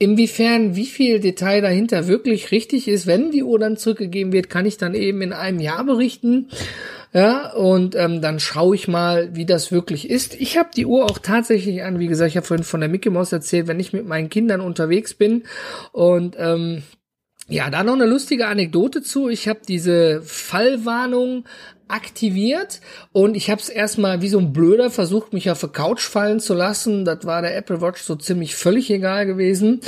Inwiefern, 0.03 0.75
wie 0.75 0.87
viel 0.87 1.21
Detail 1.21 1.61
dahinter 1.61 2.09
wirklich 2.09 2.51
richtig 2.51 2.89
ist, 2.89 3.07
wenn 3.07 3.31
die 3.31 3.45
Uhr 3.45 3.61
dann 3.61 3.77
zurückgegeben 3.77 4.33
wird, 4.33 4.51
kann 4.51 4.67
ich 4.67 4.77
dann 4.77 4.95
eben 4.95 5.23
in 5.23 5.33
einem 5.33 5.61
Jahr 5.61 5.85
berichten. 5.85 6.49
Ja, 7.13 7.53
und 7.53 7.95
ähm, 7.95 8.21
dann 8.21 8.41
schaue 8.41 8.75
ich 8.75 8.89
mal, 8.89 9.37
wie 9.37 9.47
das 9.47 9.71
wirklich 9.71 10.11
ist. 10.11 10.35
Ich 10.35 10.59
habe 10.59 10.71
die 10.75 10.87
Uhr 10.87 11.05
auch 11.05 11.21
tatsächlich 11.21 11.85
an, 11.85 12.01
wie 12.01 12.09
gesagt, 12.09 12.31
ich 12.31 12.37
habe 12.37 12.45
vorhin 12.45 12.65
von 12.65 12.81
der 12.81 12.89
Mickey 12.89 13.11
Mouse 13.11 13.31
erzählt, 13.31 13.69
wenn 13.69 13.79
ich 13.79 13.93
mit 13.93 14.05
meinen 14.05 14.29
Kindern 14.29 14.61
unterwegs 14.61 15.15
bin 15.15 15.45
und 15.93 16.35
ähm, 16.37 16.83
ja, 17.47 17.71
da 17.71 17.85
noch 17.85 17.95
eine 17.95 18.07
lustige 18.07 18.49
Anekdote 18.49 19.03
zu. 19.03 19.29
Ich 19.29 19.47
habe 19.47 19.61
diese 19.69 20.21
Fallwarnung 20.23 21.45
aktiviert 21.93 22.81
und 23.13 23.37
ich 23.37 23.51
habe 23.51 23.61
es 23.61 23.69
erstmal 23.69 24.23
wie 24.23 24.29
so 24.29 24.39
ein 24.39 24.53
Blöder 24.53 24.91
versucht, 24.91 25.33
mich 25.33 25.51
auf 25.51 25.61
der 25.61 25.69
Couch 25.69 26.03
fallen 26.03 26.41
zu 26.41 26.55
lassen. 26.55 27.05
Das 27.05 27.25
war 27.25 27.43
der 27.43 27.57
Apple 27.57 27.81
Watch 27.81 28.03
so 28.03 28.17
ziemlich 28.17 28.57
völlig 28.57 28.91
egal 28.91 29.27
gewesen. 29.27 29.81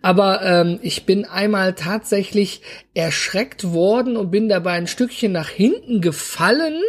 Aber 0.00 0.42
ähm, 0.42 0.78
ich 0.82 1.06
bin 1.06 1.24
einmal 1.24 1.74
tatsächlich 1.74 2.62
erschreckt 2.94 3.72
worden 3.72 4.16
und 4.16 4.30
bin 4.30 4.48
dabei 4.48 4.72
ein 4.72 4.86
Stückchen 4.86 5.32
nach 5.32 5.48
hinten 5.48 6.00
gefallen 6.00 6.80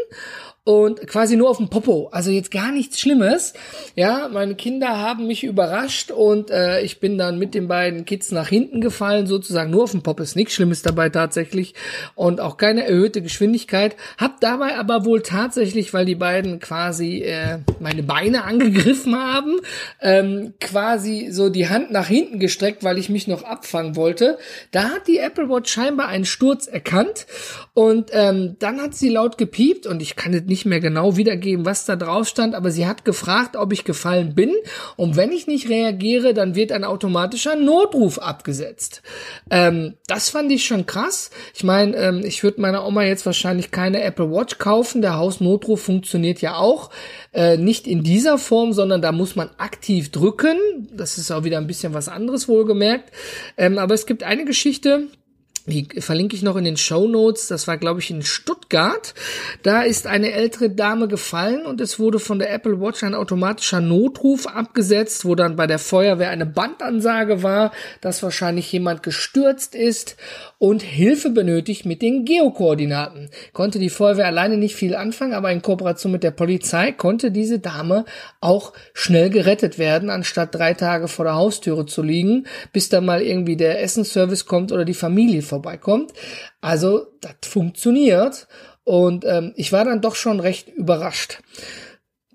und 0.66 1.06
quasi 1.08 1.36
nur 1.36 1.50
auf 1.50 1.58
dem 1.58 1.70
Popo. 1.70 2.08
Also 2.12 2.32
jetzt 2.32 2.50
gar 2.50 2.72
nichts 2.72 3.00
Schlimmes. 3.00 3.54
Ja, 3.96 4.30
meine 4.32 4.56
Kinder 4.56 4.98
haben 4.98 5.28
mich 5.28 5.44
überrascht 5.44 6.10
und 6.10 6.52
äh, 6.52 6.82
ich 6.82 7.02
bin 7.02 7.18
dann 7.18 7.38
mit 7.38 7.54
den 7.54 7.68
beiden 7.68 8.06
Kids 8.06 8.32
nach 8.32 8.48
hinten 8.48 8.80
gefallen, 8.80 9.28
sozusagen 9.28 9.72
nur 9.72 9.84
auf 9.84 9.92
dem 9.92 10.04
Popo. 10.04 10.24
Ist 10.24 10.38
nichts 10.38 10.54
Schlimmes 10.54 10.82
dabei 10.82 11.10
tatsächlich 11.10 11.74
und 12.16 12.40
auch 12.40 12.56
keine 12.56 12.86
erhöhte 12.86 13.22
Geschwindigkeit. 13.22 13.98
Hab 14.18 14.40
dabei 14.40 14.78
aber 14.78 15.04
wohl 15.04 15.22
tatsächlich, 15.22 15.94
weil 15.94 16.06
die 16.06 16.16
beiden 16.16 16.60
quasi 16.60 17.24
äh, 17.24 17.60
meine 17.82 18.04
Beine 18.04 18.46
angegriffen 18.46 19.18
haben, 19.18 19.60
ähm, 20.00 20.54
quasi 20.62 21.28
so 21.30 21.50
die 21.50 21.68
Hand 21.68 21.92
nach 21.92 22.08
hinten 22.08 22.40
gestreckt, 22.40 22.86
weil 22.86 22.98
ich 22.98 23.10
mich 23.10 23.28
noch 23.28 23.44
abfangen 23.44 23.98
wollte. 23.98 24.38
Da 24.72 24.86
hat 24.86 25.08
die 25.08 25.18
Apple 25.18 25.50
Watch 25.50 25.74
scheinbar 25.74 26.08
einen 26.08 26.26
Sturz 26.26 26.68
erkannt 26.68 27.28
und 27.74 28.12
ähm, 28.14 28.56
dann 28.60 28.82
hat 28.82 28.96
sie 28.96 29.10
laut 29.10 29.38
gepiept 29.38 29.88
und 29.88 30.02
ich 30.02 30.16
kann 30.16 30.32
mehr 30.66 30.80
genau 30.80 31.18
wiedergeben, 31.18 31.66
was 31.66 31.86
da 31.86 31.96
drauf 31.96 32.28
stand, 32.28 32.56
aber 32.56 32.72
sie 32.72 32.88
hat 32.88 33.06
gefragt, 33.06 33.56
ob 33.56 33.74
ich 33.74 33.84
gefallen 33.84 34.36
bin. 34.36 34.54
Und 34.96 35.16
wenn 35.16 35.32
ich 35.32 35.48
nicht 35.48 35.70
reagiere, 35.70 36.34
dann 36.34 36.56
wird 36.56 36.72
ein 36.72 36.84
automatischer 36.84 37.56
Notruf 37.56 38.20
abgesetzt. 38.20 39.02
Ähm, 39.50 39.96
das 40.08 40.30
fand 40.30 40.52
ich 40.52 40.66
schon 40.66 40.86
krass. 40.86 41.32
Ich 41.54 41.64
meine, 41.64 41.96
ähm, 41.98 42.22
ich 42.24 42.44
würde 42.44 42.62
meiner 42.62 42.86
Oma 42.86 43.04
jetzt 43.04 43.26
wahrscheinlich 43.26 43.72
keine 43.72 44.02
Apple 44.02 44.32
Watch 44.32 44.58
kaufen. 44.58 45.02
Der 45.02 45.18
Hausnotruf 45.18 45.82
funktioniert 45.82 46.42
ja 46.42 46.56
auch. 46.56 46.90
Äh, 47.34 47.58
nicht 47.58 47.88
in 47.88 48.04
dieser 48.04 48.38
Form, 48.38 48.74
sondern 48.74 49.02
da 49.02 49.12
muss 49.12 49.36
man 49.36 49.50
aktiv 49.58 50.12
drücken. 50.12 50.58
Das 50.92 51.18
ist 51.18 51.32
auch 51.32 51.44
wieder 51.44 51.58
ein 51.58 51.68
bisschen 51.68 51.94
was 51.94 52.08
anderes 52.08 52.48
wohlgemerkt. 52.48 53.12
Ähm, 53.58 53.78
aber 53.78 53.94
es 53.94 54.06
gibt 54.06 54.24
eine 54.24 54.46
Geschichte, 54.46 55.08
die 55.66 55.88
verlinke 56.02 56.36
ich 56.36 56.44
noch 56.44 56.58
in 56.58 56.66
den 56.66 56.76
Show 56.76 57.08
Notes. 57.08 57.48
Das 57.48 57.68
war, 57.68 57.78
glaube 57.78 58.02
ich, 58.02 58.10
in 58.10 58.22
Stuttgart. 58.22 59.14
Da 59.64 59.84
ist 59.84 60.08
eine 60.08 60.34
ältere 60.34 60.70
Dame 60.70 61.08
gefallen 61.08 61.66
und 61.66 61.80
es 61.80 62.00
wurde 62.00 62.20
von 62.20 62.40
der 62.40 62.52
Apple 62.52 62.82
Watch 62.82 63.04
ein 63.04 63.16
automatischer 63.16 63.80
Notruf 63.80 64.46
abgesetzt, 64.46 65.24
wo 65.24 65.36
dann 65.36 65.56
bei 65.56 65.66
der 65.66 65.80
Feuerwehr 65.80 66.32
eine 66.32 66.46
Bandansage 66.46 67.44
war, 67.44 67.72
dass 68.02 68.24
wahrscheinlich 68.24 68.72
jemand 68.74 69.04
gestürzt 69.04 69.74
ist 69.74 70.18
und 70.58 70.82
Hilfe 70.82 71.30
benötigt 71.30 71.86
mit 71.86 72.02
den 72.02 72.26
Geokoordinaten. 72.26 73.30
Konnte 73.54 73.80
die 73.80 73.90
Feuerwehr 73.90 74.28
alleine 74.28 74.58
nicht 74.58 74.76
viel 74.76 74.96
anfangen, 74.96 75.34
aber 75.34 75.52
in 75.52 75.62
Kooperation 75.62 76.12
mit 76.12 76.24
der 76.24 76.32
Polizei 76.32 76.92
konnte 76.92 77.32
diese 77.32 77.60
Dame 77.60 78.04
auch 78.42 78.74
schnell 78.94 79.30
gerettet 79.30 79.78
werden, 79.78 80.10
anstatt 80.10 80.56
drei 80.56 80.74
Tage 80.74 81.08
vor 81.08 81.24
der 81.24 81.36
Haustüre 81.36 81.86
zu 81.86 82.02
liegen, 82.02 82.48
bis 82.74 82.90
dann 82.90 83.06
mal 83.06 83.22
irgendwie 83.22 83.56
der 83.56 83.82
Essensservice 83.82 84.46
kommt 84.46 84.74
oder 84.74 84.84
die 84.84 84.94
Familie 84.94 85.42
vorbeikommt. 85.54 86.14
Also 86.62 87.08
das 87.22 87.36
funktioniert 87.48 88.48
und 88.84 89.24
ähm, 89.26 89.54
ich 89.56 89.72
war 89.72 89.86
dann 89.86 90.02
doch 90.02 90.16
schon 90.16 90.40
recht 90.40 90.70
überrascht. 90.70 91.42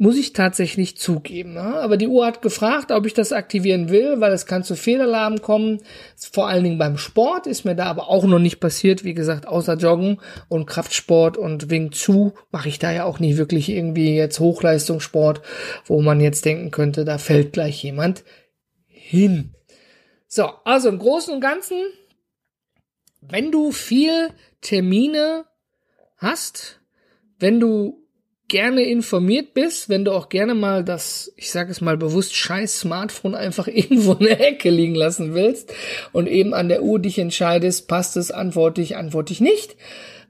Muss 0.01 0.17
ich 0.17 0.33
tatsächlich 0.33 0.97
zugeben. 0.97 1.55
Ne? 1.55 1.61
Aber 1.61 1.97
die 1.97 2.07
Uhr 2.07 2.25
hat 2.25 2.41
gefragt, 2.41 2.93
ob 2.93 3.05
ich 3.05 3.15
das 3.15 3.33
aktivieren 3.33 3.89
will, 3.89 4.21
weil 4.21 4.33
es 4.33 4.47
kann 4.47 4.63
zu 4.63 4.77
Fehlalarm 4.77 5.43
kommen. 5.43 5.81
Vor 6.15 6.47
allen 6.47 6.63
Dingen 6.63 6.79
beim 6.79 6.99
Sport 6.99 7.49
ist 7.49 7.65
mir 7.65 7.75
da 7.75 7.87
aber 7.87 8.09
auch 8.09 8.25
noch 8.25 8.39
nicht 8.39 8.61
passiert. 8.61 9.03
Wie 9.03 9.15
gesagt, 9.15 9.49
außer 9.49 9.75
Joggen 9.75 10.21
und 10.49 10.67
Kraftsport 10.67 11.37
und 11.37 11.69
Wing 11.69 11.91
Zu 11.91 12.33
mache 12.53 12.69
ich 12.69 12.79
da 12.79 12.93
ja 12.93 13.05
auch 13.05 13.19
nicht 13.19 13.39
wirklich 13.39 13.69
irgendwie 13.69 14.15
jetzt 14.15 14.39
Hochleistungssport, 14.39 15.43
wo 15.87 16.01
man 16.01 16.21
jetzt 16.21 16.45
denken 16.45 16.71
könnte, 16.71 17.05
da 17.05 17.19
fällt 17.19 17.53
gleich 17.53 17.83
jemand 17.83 18.23
hin. 18.87 19.57
So, 20.29 20.49
also 20.65 20.91
im 20.91 20.99
Großen 20.99 21.35
und 21.35 21.41
Ganzen 21.41 21.79
wenn 23.21 23.51
du 23.51 23.73
viel 23.73 24.31
Termine 24.61 25.45
hast, 26.17 26.81
wenn 27.39 27.61
du 27.61 28.05
gerne 28.49 28.83
informiert 28.83 29.53
bist, 29.53 29.91
wenn 29.91 30.07
du 30.07 30.13
auch 30.13 30.31
gerne 30.31 30.55
mal 30.55 30.83
das, 30.83 31.33
ich 31.37 31.51
sage 31.51 31.71
es 31.71 31.83
mal 31.83 31.99
bewusst, 31.99 32.35
scheiß 32.35 32.81
Smartphone 32.81 33.35
einfach 33.35 33.69
irgendwo 33.69 34.15
in 34.15 34.27
der 34.27 34.41
Ecke 34.41 34.71
liegen 34.71 34.95
lassen 34.95 35.35
willst 35.35 35.73
und 36.13 36.27
eben 36.27 36.55
an 36.55 36.69
der 36.69 36.83
Uhr 36.83 36.99
dich 36.99 37.19
entscheidest, 37.19 37.89
passt 37.89 38.17
es, 38.17 38.31
antworte 38.31 38.81
ich, 38.81 38.97
antworte 38.97 39.33
ich 39.33 39.41
nicht, 39.41 39.77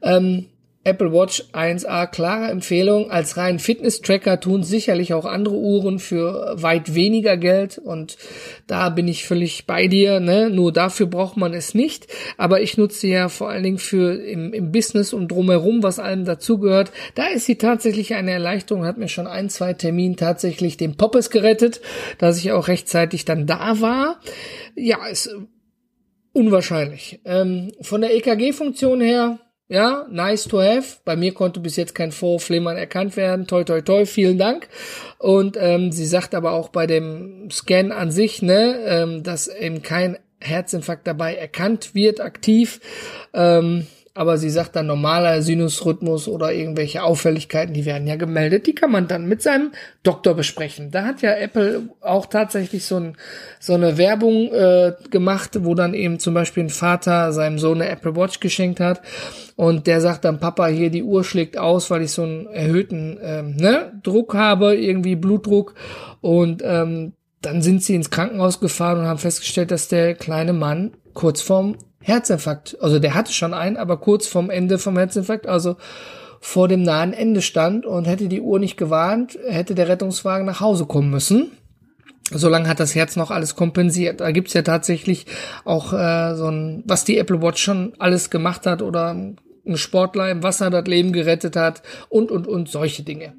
ähm, 0.03 0.47
Apple 0.89 1.13
Watch 1.13 1.45
1A 1.53 2.07
klare 2.07 2.47
Empfehlung. 2.51 3.11
Als 3.11 3.37
rein 3.37 3.59
Fitness-Tracker 3.59 4.41
tun 4.41 4.63
sicherlich 4.63 5.13
auch 5.13 5.27
andere 5.27 5.55
Uhren 5.55 5.99
für 5.99 6.55
weit 6.57 6.95
weniger 6.95 7.37
Geld 7.37 7.77
und 7.77 8.17
da 8.67 8.89
bin 8.89 9.07
ich 9.07 9.27
völlig 9.27 9.67
bei 9.67 9.87
dir. 9.87 10.19
Ne? 10.19 10.49
Nur 10.49 10.73
dafür 10.73 11.07
braucht 11.07 11.37
man 11.37 11.53
es 11.53 11.75
nicht. 11.75 12.07
Aber 12.39 12.63
ich 12.63 12.79
nutze 12.79 13.07
ja 13.07 13.29
vor 13.29 13.51
allen 13.51 13.63
Dingen 13.63 13.79
für 13.79 14.15
im, 14.15 14.55
im 14.55 14.73
Business 14.73 15.13
und 15.13 15.29
drumherum, 15.29 15.83
was 15.83 15.99
allem 15.99 16.25
dazugehört. 16.25 16.91
Da 17.15 17.27
ist 17.27 17.45
sie 17.45 17.57
tatsächlich 17.57 18.15
eine 18.15 18.31
Erleichterung. 18.31 18.87
Hat 18.87 18.97
mir 18.97 19.09
schon 19.09 19.27
ein, 19.27 19.51
zwei 19.51 19.75
Terminen 19.75 20.17
tatsächlich 20.17 20.79
den 20.79 20.97
Poppes 20.97 21.29
gerettet, 21.29 21.83
dass 22.17 22.39
ich 22.39 22.53
auch 22.53 22.69
rechtzeitig 22.69 23.27
dann 23.27 23.47
da 23.47 23.83
war. 23.83 24.21
Ja, 24.75 25.07
ist 25.07 25.37
unwahrscheinlich. 26.33 27.21
Ähm, 27.27 27.73
von 27.83 28.01
der 28.01 28.15
EKG-Funktion 28.15 29.03
her 29.03 29.39
ja, 29.69 30.07
nice 30.11 30.45
to 30.45 30.61
have. 30.61 30.97
Bei 31.05 31.15
mir 31.15 31.35
konnte 31.35 31.61
bis 31.61 31.77
jetzt 31.77 31.95
kein 31.95 32.11
Vorflimmern 32.11 32.77
erkannt 32.77 33.17
werden. 33.17 33.47
Toi, 33.47 33.65
toi, 33.65 33.83
toi, 33.83 34.07
vielen 34.07 34.39
Dank. 34.39 34.69
Und 35.19 35.57
ähm, 35.61 35.93
sie 35.93 36.07
sagt 36.07 36.35
aber 36.35 36.53
auch 36.53 36.71
bei 36.71 36.87
dem 36.87 37.51
Scan 37.51 37.93
an 37.93 38.11
sich, 38.11 38.41
ne, 38.41 38.79
ähm, 38.87 39.23
dass 39.23 39.47
eben 39.49 39.83
kein 39.83 40.19
Herzinfarkt 40.41 41.07
dabei 41.07 41.35
erkannt 41.35 41.95
wird, 41.95 42.21
aktiv. 42.21 42.81
Ähm, 43.35 43.87
aber 44.19 44.37
sie 44.37 44.51
sagt 44.51 44.75
dann 44.75 44.87
normaler 44.87 45.43
Sinusrhythmus 45.43 46.27
oder 46.27 46.53
irgendwelche 46.53 47.05
Auffälligkeiten, 47.05 47.73
die 47.73 47.85
werden 47.85 48.09
ja 48.09 48.17
gemeldet, 48.17 48.67
die 48.67 48.75
kann 48.75 48.91
man 48.91 49.07
dann 49.07 49.29
mit 49.29 49.43
seinem 49.43 49.71
Doktor 50.03 50.35
besprechen. 50.35 50.91
Da 50.91 51.05
hat 51.05 51.23
ja 51.23 51.35
Apple 51.35 51.91
auch 52.01 52.27
tatsächlich 52.27 52.85
so, 52.85 52.97
ein, 52.97 53.17
so 53.61 53.75
eine 53.75 53.97
Werbung 53.97 54.53
äh, 54.53 54.95
gemacht, 55.11 55.65
wo 55.65 55.77
dann 55.77 55.95
eben 55.95 56.19
zum 56.19 56.35
Beispiel 56.35 56.65
ein 56.65 56.71
Vater 56.71 57.33
seinem 57.33 57.61
Sohn 57.61 57.81
eine 57.81 57.91
Apple 57.91 58.17
Watch 58.17 58.41
geschenkt 58.41 58.81
hat 58.81 59.03
und 59.55 59.87
der 59.87 60.01
sagt 60.01 60.25
dann, 60.25 60.41
Papa, 60.41 60.67
hier 60.67 60.91
die 60.91 61.05
Uhr 61.05 61.23
schlägt 61.23 61.57
aus, 61.57 61.89
weil 61.91 62.03
ich 62.03 62.11
so 62.11 62.25
einen 62.25 62.49
erhöhten 62.49 63.19
ähm, 63.23 63.55
ne, 63.57 63.93
Druck 64.03 64.35
habe, 64.35 64.75
irgendwie 64.75 65.15
Blutdruck 65.15 65.75
und 66.21 66.61
ähm, 66.65 67.13
dann 67.41 67.63
sind 67.63 67.85
sie 67.85 67.95
ins 67.95 68.11
Krankenhaus 68.11 68.59
gefahren 68.59 68.99
und 68.99 69.07
haben 69.07 69.19
festgestellt, 69.19 69.71
dass 69.71 69.87
der 69.87 70.15
kleine 70.15 70.53
Mann 70.53 70.93
kurz 71.15 71.41
vorm 71.41 71.77
Herzinfarkt, 72.09 72.77
also 72.81 72.99
der 72.99 73.15
hatte 73.15 73.33
schon 73.33 73.55
einen, 73.55 73.77
aber 73.77 73.99
kurz 73.99 74.27
vorm 74.27 74.51
Ende 74.51 74.79
vom 74.79 74.97
Herzinfarkt, 74.97 75.47
also 75.47 75.77
vor 76.41 76.69
dem 76.69 76.83
nahen 76.83 77.13
Ende 77.13 77.43
stand 77.43 77.87
und 77.87 78.07
hätte 78.07 78.29
die 78.29 78.41
Uhr 78.41 78.59
nicht 78.59 78.77
gewarnt, 78.77 79.39
hätte 79.47 79.75
der 79.75 79.89
Rettungswagen 79.89 80.47
nach 80.47 80.61
Hause 80.61 80.87
kommen 80.87 81.11
müssen. 81.11 81.53
Solange 82.31 82.69
hat 82.69 82.79
das 82.79 82.95
Herz 82.95 83.17
noch 83.17 83.31
alles 83.31 83.57
kompensiert. 83.57 84.21
Da 84.21 84.31
gibt's 84.33 84.53
ja 84.53 84.63
tatsächlich 84.63 85.27
auch 85.65 85.93
äh, 85.93 86.35
so 86.35 86.49
ein, 86.49 86.83
was 86.87 87.05
die 87.05 87.17
Apple 87.17 87.41
Watch 87.41 87.63
schon 87.63 87.95
alles 87.99 88.29
gemacht 88.29 88.67
hat 88.67 88.83
oder 88.83 89.11
ein 89.11 89.39
Sportler 89.77 90.31
im 90.31 90.43
Wasser 90.43 90.71
das 90.71 90.87
Leben 90.87 91.13
gerettet 91.13 91.57
hat 91.57 91.83
und 92.09 92.31
und 92.31 92.47
und 92.47 92.69
solche 92.69 93.03
Dinge. 93.03 93.33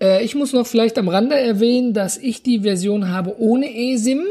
Äh, 0.00 0.24
ich 0.24 0.34
muss 0.34 0.52
noch 0.52 0.66
vielleicht 0.66 0.98
am 0.98 1.08
Rande 1.08 1.38
erwähnen, 1.38 1.92
dass 1.92 2.16
ich 2.16 2.42
die 2.42 2.60
Version 2.60 3.10
habe 3.10 3.38
ohne 3.38 3.66
eSIM. 3.74 4.22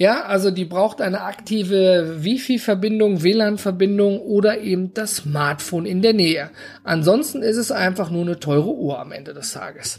Ja, 0.00 0.26
also 0.26 0.52
die 0.52 0.64
braucht 0.64 1.00
eine 1.00 1.22
aktive 1.22 2.22
Wi-Fi-Verbindung, 2.22 3.24
WLAN-Verbindung 3.24 4.20
oder 4.20 4.60
eben 4.60 4.94
das 4.94 5.16
Smartphone 5.16 5.86
in 5.86 6.02
der 6.02 6.12
Nähe. 6.12 6.50
Ansonsten 6.84 7.42
ist 7.42 7.56
es 7.56 7.72
einfach 7.72 8.08
nur 8.08 8.22
eine 8.22 8.38
teure 8.38 8.72
Uhr 8.72 9.00
am 9.00 9.10
Ende 9.10 9.34
des 9.34 9.54
Tages. 9.54 9.98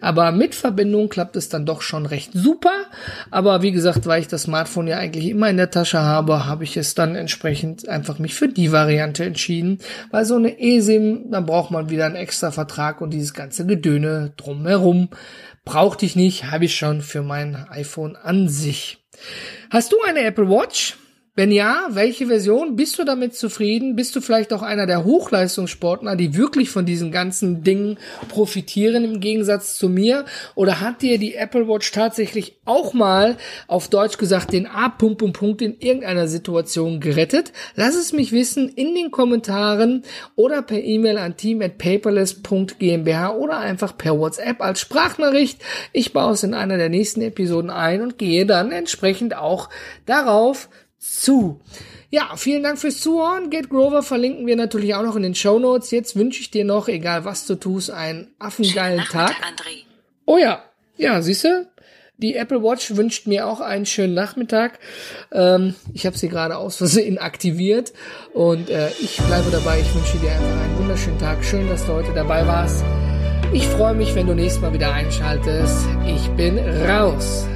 Aber 0.00 0.30
mit 0.30 0.54
Verbindung 0.54 1.08
klappt 1.08 1.34
es 1.34 1.48
dann 1.48 1.66
doch 1.66 1.82
schon 1.82 2.06
recht 2.06 2.30
super. 2.32 2.70
Aber 3.32 3.60
wie 3.62 3.72
gesagt, 3.72 4.06
weil 4.06 4.20
ich 4.20 4.28
das 4.28 4.42
Smartphone 4.42 4.86
ja 4.86 4.98
eigentlich 4.98 5.28
immer 5.28 5.50
in 5.50 5.56
der 5.56 5.72
Tasche 5.72 5.98
habe, 5.98 6.46
habe 6.46 6.62
ich 6.62 6.76
es 6.76 6.94
dann 6.94 7.16
entsprechend 7.16 7.88
einfach 7.88 8.20
mich 8.20 8.34
für 8.34 8.46
die 8.46 8.70
Variante 8.70 9.24
entschieden. 9.24 9.80
Weil 10.12 10.26
so 10.26 10.36
eine 10.36 10.60
eSIM, 10.60 11.28
dann 11.32 11.46
braucht 11.46 11.72
man 11.72 11.90
wieder 11.90 12.06
einen 12.06 12.14
extra 12.14 12.52
Vertrag 12.52 13.00
und 13.00 13.10
dieses 13.10 13.34
ganze 13.34 13.66
Gedöne 13.66 14.32
drumherum. 14.36 15.08
Brauchte 15.64 16.06
ich 16.06 16.14
nicht, 16.14 16.52
habe 16.52 16.66
ich 16.66 16.76
schon 16.76 17.02
für 17.02 17.22
mein 17.22 17.56
iPhone 17.68 18.14
an 18.14 18.48
sich. 18.48 19.00
Hast 19.70 19.92
du 19.92 20.00
eine 20.02 20.22
Apple 20.22 20.48
Watch? 20.48 20.96
Wenn 21.40 21.52
ja, 21.52 21.86
welche 21.88 22.26
Version? 22.26 22.76
Bist 22.76 22.98
du 22.98 23.04
damit 23.04 23.34
zufrieden? 23.34 23.96
Bist 23.96 24.14
du 24.14 24.20
vielleicht 24.20 24.52
auch 24.52 24.60
einer 24.60 24.84
der 24.84 25.06
Hochleistungssportler, 25.06 26.14
die 26.14 26.36
wirklich 26.36 26.68
von 26.68 26.84
diesen 26.84 27.10
ganzen 27.10 27.64
Dingen 27.64 27.96
profitieren 28.28 29.06
im 29.06 29.20
Gegensatz 29.20 29.78
zu 29.78 29.88
mir? 29.88 30.26
Oder 30.54 30.82
hat 30.82 31.00
dir 31.00 31.16
die 31.16 31.36
Apple 31.36 31.66
Watch 31.66 31.92
tatsächlich 31.92 32.58
auch 32.66 32.92
mal 32.92 33.38
auf 33.68 33.88
Deutsch 33.88 34.18
gesagt 34.18 34.52
den 34.52 34.66
A-Punkt 34.66 35.22
und 35.22 35.32
Punkt 35.32 35.62
in 35.62 35.80
irgendeiner 35.80 36.28
Situation 36.28 37.00
gerettet? 37.00 37.54
Lass 37.74 37.94
es 37.94 38.12
mich 38.12 38.32
wissen 38.32 38.68
in 38.68 38.94
den 38.94 39.10
Kommentaren 39.10 40.02
oder 40.36 40.60
per 40.60 40.84
E-Mail 40.84 41.16
an 41.16 41.38
team@paperless.gmbh 41.38 43.28
oder 43.30 43.60
einfach 43.60 43.96
per 43.96 44.18
WhatsApp 44.18 44.60
als 44.60 44.80
Sprachnachricht. 44.80 45.62
Ich 45.94 46.12
baue 46.12 46.34
es 46.34 46.42
in 46.42 46.52
einer 46.52 46.76
der 46.76 46.90
nächsten 46.90 47.22
Episoden 47.22 47.70
ein 47.70 48.02
und 48.02 48.18
gehe 48.18 48.44
dann 48.44 48.72
entsprechend 48.72 49.34
auch 49.34 49.70
darauf 50.04 50.68
zu. 51.00 51.60
Ja, 52.10 52.36
vielen 52.36 52.62
Dank 52.62 52.78
fürs 52.78 53.00
Zuhören. 53.00 53.50
Get 53.50 53.70
Grover 53.70 54.02
verlinken 54.02 54.46
wir 54.46 54.56
natürlich 54.56 54.94
auch 54.94 55.02
noch 55.02 55.16
in 55.16 55.22
den 55.22 55.34
Show 55.34 55.58
Notes. 55.58 55.90
Jetzt 55.90 56.14
wünsche 56.14 56.40
ich 56.40 56.50
dir 56.50 56.64
noch, 56.64 56.88
egal 56.88 57.24
was 57.24 57.46
du 57.46 57.54
tust, 57.54 57.90
einen 57.90 58.28
affengeilen 58.38 59.04
Tag. 59.10 59.32
André. 59.42 59.84
Oh 60.26 60.38
ja, 60.38 60.62
ja, 60.96 61.22
siehst 61.22 61.44
du? 61.44 61.66
Die 62.18 62.34
Apple 62.34 62.62
Watch 62.62 62.94
wünscht 62.96 63.26
mir 63.26 63.46
auch 63.46 63.60
einen 63.60 63.86
schönen 63.86 64.12
Nachmittag. 64.12 64.78
Ähm, 65.32 65.74
ich 65.94 66.04
habe 66.04 66.18
sie 66.18 66.28
gerade 66.28 66.58
aus 66.58 66.76
Versehen 66.76 67.16
aktiviert 67.18 67.94
und 68.34 68.68
äh, 68.68 68.90
ich 69.00 69.16
bleibe 69.16 69.50
dabei. 69.50 69.80
Ich 69.80 69.94
wünsche 69.94 70.18
dir 70.18 70.32
einfach 70.32 70.62
einen 70.62 70.78
wunderschönen 70.78 71.18
Tag. 71.18 71.42
Schön, 71.42 71.66
dass 71.68 71.86
du 71.86 71.94
heute 71.94 72.12
dabei 72.12 72.46
warst. 72.46 72.84
Ich 73.52 73.66
freue 73.66 73.94
mich, 73.94 74.14
wenn 74.14 74.26
du 74.26 74.34
nächstes 74.34 74.60
Mal 74.60 74.74
wieder 74.74 74.92
einschaltest. 74.92 75.86
Ich 76.06 76.28
bin 76.32 76.58
raus. 76.58 77.46